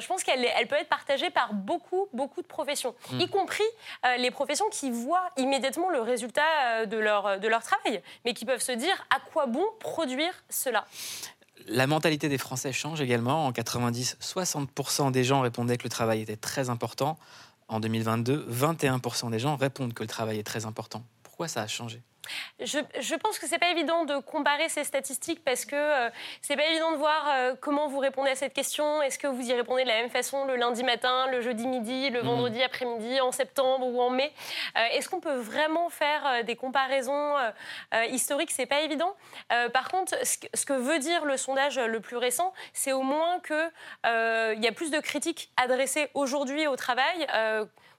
[0.00, 3.20] je pense qu'elle elle peut être partagée par beaucoup, beaucoup de professions, Mm.
[3.20, 3.64] y compris
[4.18, 8.62] les professions qui voient immédiatement le résultat de leur, de leur travail, mais qui peuvent
[8.62, 10.84] se dire à quoi bon produire cela?
[11.66, 13.46] La mentalité des Français change également.
[13.46, 17.18] En 90, 60% des gens répondaient que le travail était très important.
[17.68, 21.04] En 2022, 21% des gens répondent que le travail est très important.
[21.22, 22.02] Pourquoi ça a changé?
[22.60, 26.56] Je, je pense que c'est pas évident de comparer ces statistiques parce que euh, c'est
[26.56, 29.02] pas évident de voir euh, comment vous répondez à cette question.
[29.02, 32.10] Est-ce que vous y répondez de la même façon le lundi matin, le jeudi midi,
[32.10, 32.28] le Mhm.
[32.28, 34.32] vendredi après-midi, en septembre ou en mai?
[34.76, 37.34] Euh, Est-ce qu'on peut vraiment faire euh, des comparaisons
[38.10, 38.52] historiques?
[38.52, 39.14] C'est pas évident.
[39.72, 43.02] Par contre, ce que, ce que veut dire le sondage le plus récent, c'est au
[43.02, 43.70] moins que
[44.06, 47.26] euh, il y a plus de critiques adressées aujourd'hui au travail.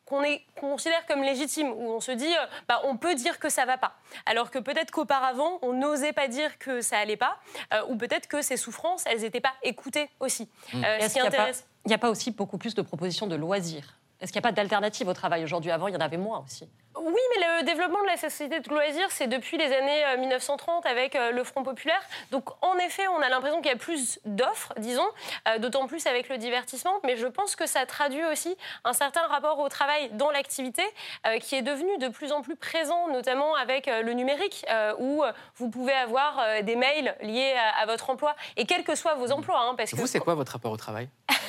[0.06, 0.24] Qu'on
[0.60, 3.78] considère comme légitimes, où on se dit, euh, bah, on peut dire que ça va
[3.78, 3.94] pas.
[4.26, 7.38] Alors que peut-être qu'auparavant, on n'osait pas dire que ça allait pas,
[7.74, 10.50] euh, ou peut-être que ces souffrances, elles n'étaient pas écoutées aussi.
[10.74, 10.84] Mm.
[10.84, 13.36] Euh, ce Est-ce qui intéresse- Il n'y a pas aussi beaucoup plus de propositions de
[13.36, 13.98] loisirs?
[14.20, 15.72] Est-ce qu'il n'y a pas d'alternative au travail aujourd'hui?
[15.72, 16.70] Avant, il y en avait moins aussi.
[16.96, 20.86] Oui, mais le développement de la société de loisirs, c'est depuis les années euh, 1930
[20.86, 22.02] avec euh, le Front populaire.
[22.32, 25.08] Donc, en effet, on a l'impression qu'il y a plus d'offres, disons,
[25.48, 26.94] euh, d'autant plus avec le divertissement.
[27.04, 30.84] Mais je pense que ça traduit aussi un certain rapport au travail dans l'activité
[31.26, 34.94] euh, qui est devenu de plus en plus présent, notamment avec euh, le numérique, euh,
[35.00, 38.96] où euh, vous pouvez avoir euh, des mails liés à, votre emploi, et quels que
[38.96, 39.60] soient vos emplois.
[39.62, 41.10] hein, parce que Vous, c'est quoi votre rapport au travail?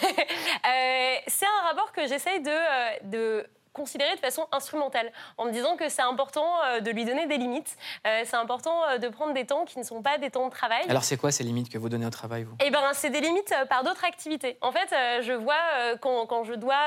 [0.67, 5.51] Euh, c'est un rapport que j'essaye de, euh, de considérer de façon instrumentale, en me
[5.51, 9.09] disant que c'est important euh, de lui donner des limites, Euh, c'est important euh, de
[9.09, 10.85] prendre des temps qui ne sont pas des temps de travail.
[10.89, 12.55] Alors, c'est quoi ces limites que vous donnez au travail, vous?
[12.65, 14.59] Eh ben, c'est des limites par d'autres activités.
[14.61, 14.91] En fait,
[15.23, 15.65] je vois
[16.01, 16.85] quand, quand je dois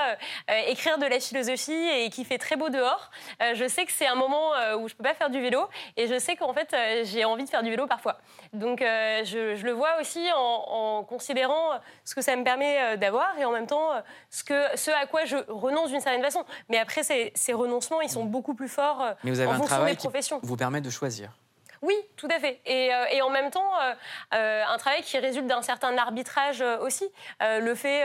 [0.67, 3.09] écrire de la philosophie et qu'il fait très beau dehors,
[3.53, 6.17] je sais que c'est un moment où je peux pas faire du vélo et je
[6.19, 8.17] sais qu'en fait, j'ai envie de faire du vélo parfois.
[8.53, 13.37] Donc, je, je le vois aussi en, en considérant ce que ça me permet d'avoir
[13.39, 13.89] et en même temps
[14.29, 16.43] ce, que, ce à quoi je renonce d'une certaine façon.
[16.69, 19.53] Mais après, ces, ces renoncements, ils sont beaucoup plus forts euh, Mais vous avez en
[19.53, 20.39] un fonction travail des qui professions.
[20.43, 21.37] vous permet de choisir.
[21.81, 22.59] Oui, tout à fait.
[22.65, 23.93] Et, euh, et en même temps, euh,
[24.33, 27.07] euh, un travail qui résulte d'un certain arbitrage aussi.
[27.41, 28.03] Le fait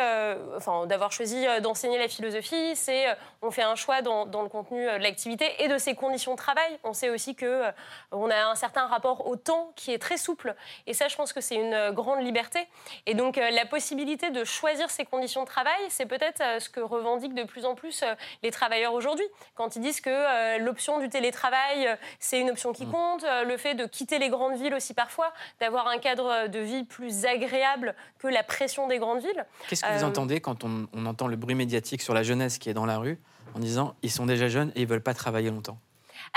[0.57, 3.07] enfin, d'avoir choisi d'enseigner la philosophie, c'est
[3.41, 6.37] on fait un choix dans, dans le contenu de l'activité et de ses conditions de
[6.37, 6.79] travail.
[6.85, 7.65] On sait aussi que
[8.11, 10.55] on a un certain rapport au temps qui est très souple.
[10.87, 12.67] Et ça, je pense que c'est une grande liberté.
[13.07, 17.35] Et donc, la possibilité de choisir ses conditions de travail, c'est peut-être ce que revendiquent
[17.35, 18.05] de plus en plus
[18.43, 19.27] les travailleurs aujourd'hui.
[19.55, 23.75] Quand ils disent que l'option du télétravail, c'est une option qui compte, euh, le fait
[23.75, 28.27] de quitter les grandes villes aussi parfois, d'avoir un cadre de vie plus agréable que
[28.27, 29.47] la pression des grandes villes.
[29.69, 32.59] Qu'est-ce que vous Euh, entendez quand on, on entend le bruit médiatique sur la jeunesse
[32.59, 33.19] qui est dans la rue
[33.55, 35.79] en disant ils sont déjà jeunes et ils veulent pas travailler longtemps?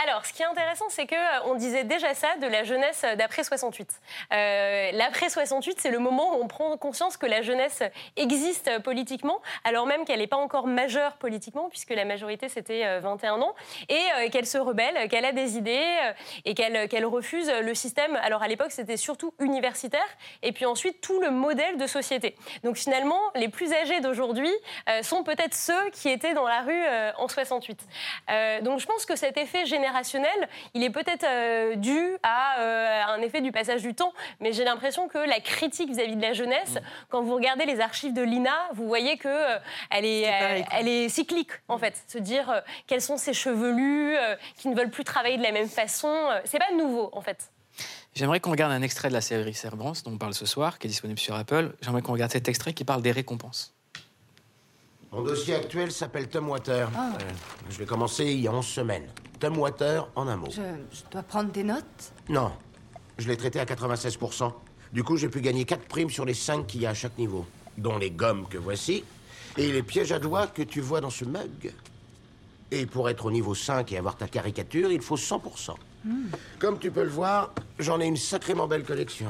[0.06, 3.06] Alors, ce qui est intéressant, c'est que euh, on disait déjà ça de la jeunesse
[3.18, 3.90] d'après 68.
[4.34, 7.84] Euh, L'après 68, c'est le moment où on prend conscience que la jeunesse
[8.16, 12.86] existe euh, politiquement, alors même qu'elle n'est pas encore majeure politiquement, puisque la majorité c'était
[12.86, 13.56] euh, 21 ans,
[13.90, 16.14] et euh, qu'elle se rebelle, qu'elle a des idées euh,
[16.46, 18.16] et qu'elle refuse le système.
[18.18, 20.08] Alors à l'époque, c'était surtout universitaire,
[20.42, 22.36] et puis ensuite tout le modèle de société.
[22.64, 24.52] Donc finalement, les plus âgés d'aujourd'hui
[24.90, 27.80] euh, sont peut-être ceux qui étaient dans la rue euh, en 68.
[28.30, 33.02] Euh, donc je pense que cet effet générationnel, il est peut-être euh, dû à euh,
[33.16, 36.34] un effet du passage du temps, mais j'ai l'impression que la critique vis-à-vis de la
[36.34, 36.78] jeunesse,
[37.10, 39.58] quand vous regardez les archives de l'INA, vous voyez que euh,
[39.90, 40.32] elle est,
[40.72, 41.96] elle est cyclique en fait.
[42.08, 44.16] Se dire quels sont ces chevelus
[44.58, 47.52] qui ne veulent plus travailler de la même façon, c'est pas nouveau en fait.
[48.14, 50.88] J'aimerais qu'on regarde un extrait de la série Cerberus dont on parle ce soir, qui
[50.88, 51.76] est disponible sur Apple.
[51.82, 53.76] J'aimerais qu'on regarde cet extrait qui parle des récompenses.
[55.16, 56.90] Mon dossier actuel s'appelle Tom Water.
[56.94, 57.14] Ah.
[57.14, 57.30] Euh,
[57.70, 59.08] je l'ai commencé il y a 11 semaines.
[59.40, 60.50] Tom Water en un mot.
[60.52, 62.12] Je, je dois prendre des notes?
[62.28, 62.52] Non,
[63.18, 64.52] je l'ai traité à 96%.
[64.92, 67.18] Du coup, j'ai pu gagner 4 primes sur les 5 qu'il y a à chaque
[67.18, 67.46] niveau,
[67.78, 69.06] dont les gommes que voici
[69.58, 71.74] et les pièges à doigts que tu vois dans ce mug.
[72.72, 75.76] Et pour être au niveau 5 et avoir ta caricature, il faut 100%.
[76.04, 76.26] Hmm.
[76.60, 79.30] Comme tu peux le voir, j'en ai une sacrément belle collection.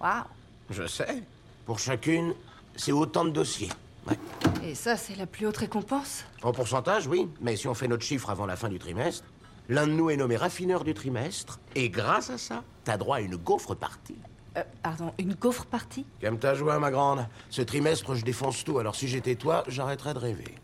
[0.00, 0.22] Waouh
[0.70, 1.24] Je sais.
[1.64, 2.32] Pour chacune,
[2.76, 3.70] c'est autant de dossiers.
[4.08, 4.16] Ouais.
[4.62, 8.04] Et ça, c'est la plus haute récompense En pourcentage, oui, mais si on fait notre
[8.04, 9.24] chiffre avant la fin du trimestre,
[9.68, 13.20] l'un de nous est nommé raffineur du trimestre, et grâce à ça, t'as droit à
[13.20, 14.18] une gaufre partie.
[14.56, 17.26] Euh, Pardon, une gaufre partie Comme t'as joué, ma grande?
[17.50, 20.54] Ce trimestre, je défonce tout, alors si j'étais toi, j'arrêterais de rêver.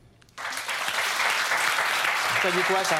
[2.42, 2.98] Ça dit quoi, ça?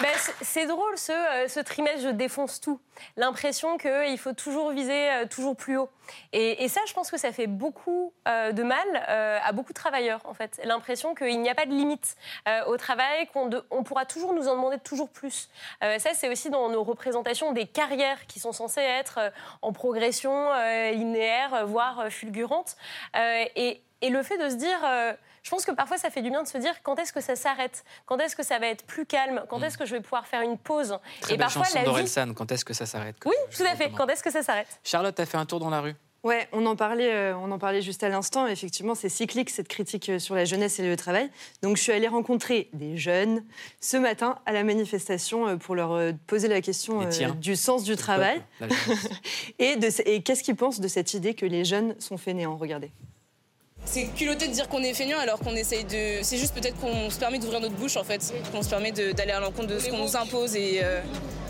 [0.00, 0.10] Ben,
[0.40, 2.80] c'est- drôle ce, euh, ce trimestre, je défonce tout.
[3.16, 5.90] L'impression qu'il faut toujours viser euh, toujours plus haut.
[6.32, 8.86] Et, ça, je pense que ça fait beaucoup euh, de mal
[9.44, 10.60] à beaucoup de travailleurs, en fait.
[10.64, 12.16] L'impression qu'il n'y a pas de limite
[12.66, 15.48] au travail, qu'on pourra toujours nous en demander toujours plus.
[15.80, 19.20] Ça, c'est aussi dans nos représentations des carrières qui sont censées être
[19.62, 20.52] en progression
[20.90, 22.76] linéaire, voire fulgurante.
[23.56, 24.78] Et, et le fait de se dire...
[24.84, 27.20] euh, je pense que parfois, ça fait du bien de se dire quand est-ce que
[27.22, 27.82] ça s'arrête?
[28.04, 29.42] Quand est-ce que ça va être plus calme?
[29.48, 30.98] Quand est-ce que je vais pouvoir faire une pause?
[31.22, 31.86] Très Et belle parfois, chanson la vie...
[31.86, 33.16] d'Orelsan, quand est-ce que ça s'arrête?
[33.24, 33.90] Oui, tout à fait.
[33.90, 34.66] Quand est-ce que ça s'arrête?
[34.84, 35.94] Charlotte, t'as fait un tour dans la rue?
[36.22, 38.46] Ouais, on en parlait, euh, on en parlait juste à l'instant.
[38.46, 41.30] Effectivement, c'est cyclique cette critique euh, sur la jeunesse et le travail.
[41.62, 43.42] Donc, je suis allée rencontrer des jeunes
[43.80, 47.34] ce matin à la manifestation euh, pour leur euh, poser la question euh, tiens.
[47.40, 48.42] du sens du travail
[49.58, 52.58] et, de et qu'est-ce qu'ils pensent de cette idée que les jeunes sont fainéants?
[52.58, 52.90] Regardez.
[53.84, 56.22] C'est culotté de dire qu'on est feignant alors qu'on essaye de.
[56.22, 59.32] C'est juste peut-être qu'on se permet d'ouvrir notre bouche en fait, qu'on se permet d'aller
[59.32, 61.00] à l'encontre de ce qu'on nous impose et, euh,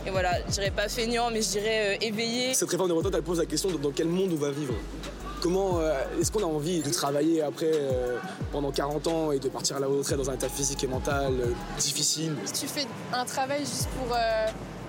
[0.07, 2.55] et voilà, je dirais pas feignant mais je dirais euh, éveillé.
[2.55, 4.75] Cette réforme des retraites, elle pose la question de dans quel monde on va vivre.
[5.43, 8.17] Comment euh, est-ce qu'on a envie de travailler après euh,
[8.53, 11.33] pendant 40 ans et de partir à la retraite dans un état physique et mental
[11.41, 11.47] euh,
[11.79, 12.35] difficile?
[12.45, 14.47] Si tu fais un travail juste pour euh,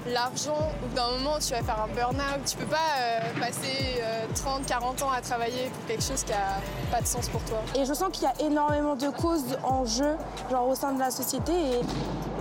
[0.07, 2.45] l'argent, au bout d'un moment tu vas faire un burn-out.
[2.45, 4.01] Tu peux pas euh, passer
[4.35, 7.59] 30, 40 ans à travailler pour quelque chose qui a pas de sens pour toi.
[7.75, 10.15] Et je sens qu'il y a énormément de causes en jeu,
[10.49, 11.81] genre au sein de la société, et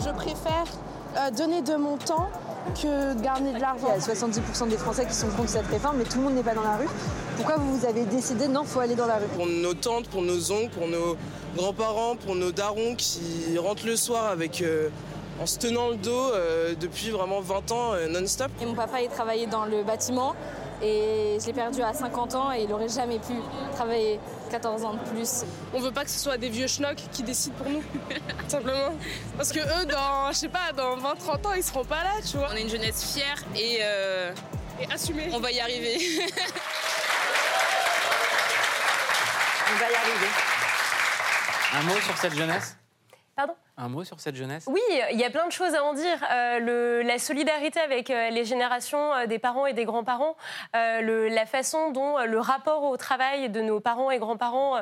[0.05, 0.65] je préfère
[1.17, 2.29] euh, donner de mon temps
[2.81, 3.89] que de garder de l'argent.
[3.97, 6.35] Il y a 70% des Français qui sont contre cette réforme, mais tout le monde
[6.35, 6.89] n'est pas dans la rue.
[7.37, 9.27] Pourquoi vous vous avez décidé non, faut aller dans la rue?
[9.35, 11.17] Pour nos tantes, pour nos oncles, pour nos
[11.57, 14.89] grands-parents, pour nos darons qui rentrent le soir avec euh,
[15.41, 18.51] en se tenant le dos euh, depuis vraiment 20 ans euh, non-stop.
[18.61, 20.37] Et mon papa, il travaillait dans le bâtiment
[20.83, 23.33] et je l'ai perdu à 50 ans et il aurait jamais pu
[23.75, 24.21] travailler
[24.51, 25.45] 14 ans de plus.
[25.73, 27.83] On veut pas que ce soit des vieux schnocks qui décident pour nous,
[28.49, 28.95] simplement.
[29.37, 32.37] Parce que eux, dans, je sais pas, dans 20-30 ans, ils seront pas là, tu
[32.37, 32.49] vois.
[32.53, 34.33] On est une jeunesse fière et, euh,
[34.81, 35.31] Et assumés.
[35.33, 35.99] on va y arriver.
[39.73, 40.27] On va y arriver.
[41.75, 42.80] Un mot sur cette jeunesse?
[43.83, 44.65] Un mot sur cette jeunesse?
[44.67, 46.19] Oui, il y a plein de choses à en dire.
[46.31, 50.37] Euh, la solidarité avec euh, les générations euh, des parents et des grands-parents,
[50.75, 54.81] la façon dont le rapport au travail de nos parents et grands-parents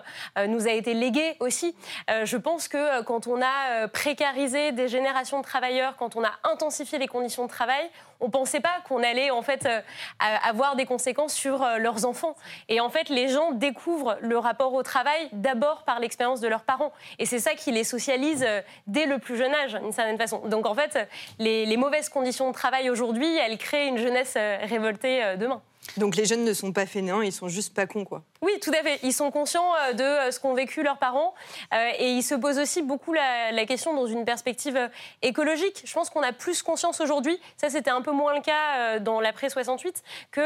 [0.48, 1.74] nous a été légué aussi.
[2.08, 6.98] Je pense que quand on a précarisé des générations de travailleurs, quand on a intensifié
[6.98, 7.88] les conditions de travail,
[8.20, 9.80] on pensait pas qu'on allait en fait euh,
[10.18, 12.34] avoir des conséquences sur euh, leurs enfants.
[12.68, 16.62] Et en fait, les gens découvrent le rapport au travail d'abord par l'expérience de leurs
[16.62, 16.92] parents.
[17.18, 20.40] Et c'est ça qui les socialise euh, dès le plus jeune âge, d'une certaine façon.
[20.46, 21.08] Donc en fait,
[21.38, 25.62] les, mauvaises conditions de travail aujourd'hui, elles créent une jeunesse révoltée demain.
[25.96, 28.22] Donc les jeunes ne sont pas fainéants, ils sont juste pas cons, quoi.
[28.42, 29.00] Oui, tout à fait.
[29.02, 31.34] Ils sont conscients euh, de euh, ce qu'ont vécu leurs parents
[31.72, 34.78] euh, et ils se posent aussi beaucoup la, question dans une perspective
[35.22, 35.82] écologique.
[35.84, 39.20] Je pense qu'on a plus conscience aujourd'hui, ça c'était un peu moins le cas dans
[39.20, 40.40] l'après 68, que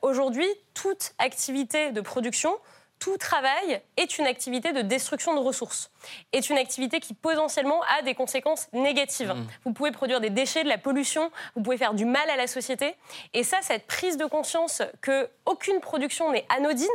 [0.00, 2.56] aujourd'hui toute activité de production
[3.02, 5.90] tout travail est une activité de destruction de ressources,
[6.32, 9.34] est une activité qui potentiellement a des conséquences négatives.
[9.64, 12.46] Vous pouvez produire des déchets, de la pollution, vous pouvez faire du mal à la
[12.46, 12.94] société.
[13.34, 16.86] Et ça, cette prise de conscience que aucune production n'est anodine,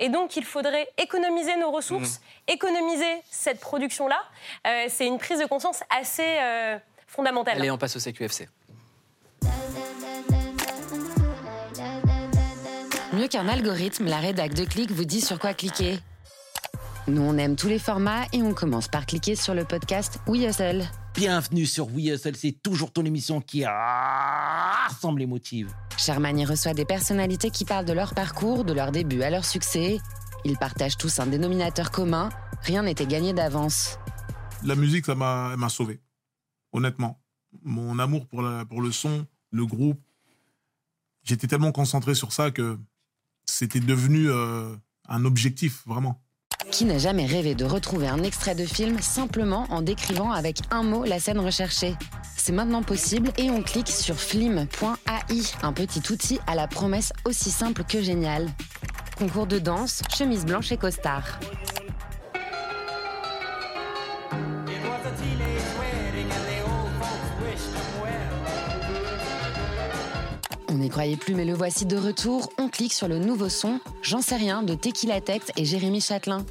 [0.00, 4.20] et donc il faudrait économiser nos ressources, économiser cette production-là,
[4.66, 6.76] euh, c'est une prise de conscience assez euh,
[7.06, 7.58] fondamentale.
[7.58, 8.48] Allez, on passe au CQFC.
[13.24, 15.98] Mieux qu'un algorithme, la rédac de clic vous dit sur quoi cliquer.
[17.06, 20.42] Nous, on aime tous les formats et on commence par cliquer sur le podcast We
[20.42, 20.84] Hustle.
[21.14, 25.68] Bienvenue sur We Hustle, c'est toujours ton émission qui rassemble les motifs.
[25.96, 29.46] Charmagne y reçoit des personnalités qui parlent de leur parcours, de leur début à leur
[29.46, 30.00] succès.
[30.44, 32.28] Ils partagent tous un dénominateur commun.
[32.60, 33.98] Rien n'était gagné d'avance.
[34.64, 35.98] La musique, ça m'a sauvé.
[36.72, 37.18] Honnêtement.
[37.62, 39.98] Mon amour pour, la- pour le son, le groupe,
[41.22, 42.78] j'étais tellement concentré sur ça que
[43.46, 44.74] c'était devenu euh,
[45.08, 46.20] un objectif, vraiment.
[46.70, 50.82] Qui n'a jamais rêvé de retrouver un extrait de film simplement en décrivant avec un
[50.82, 51.94] mot la scène recherchée
[52.36, 57.50] C'est maintenant possible et on clique sur flim.ai, un petit outil à la promesse aussi
[57.50, 58.48] simple que géniale.
[59.16, 61.38] Concours de danse, chemise blanche et costard.
[70.84, 72.52] N'y croyait plus, mais le voici de retour.
[72.58, 76.44] On clique sur le nouveau son J'en sais rien de Tequila Tex et Jérémy Châtelain.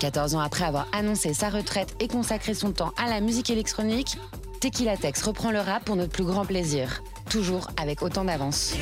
[0.00, 4.18] 14 ans après avoir annoncé sa retraite et consacré son temps à la musique électronique,
[4.60, 7.02] Tequila Tex reprend le rap pour notre plus grand plaisir.
[7.28, 8.74] Toujours avec autant d'avance.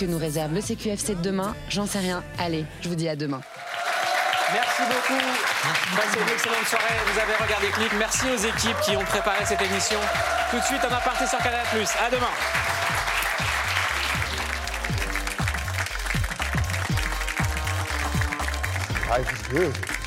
[0.00, 2.24] Que nous réserve le CQFC de demain J'en sais rien.
[2.38, 3.42] Allez, je vous dis à demain.
[4.50, 5.20] Merci beaucoup.
[5.94, 6.94] Passez une excellente soirée.
[7.12, 7.92] Vous avez regardé Click.
[7.98, 10.00] Merci aux équipes qui ont préparé cette émission.
[10.50, 11.66] Tout de suite, on a parti sur Canal+.
[12.02, 12.30] À demain.
[19.18, 19.99] Life is good.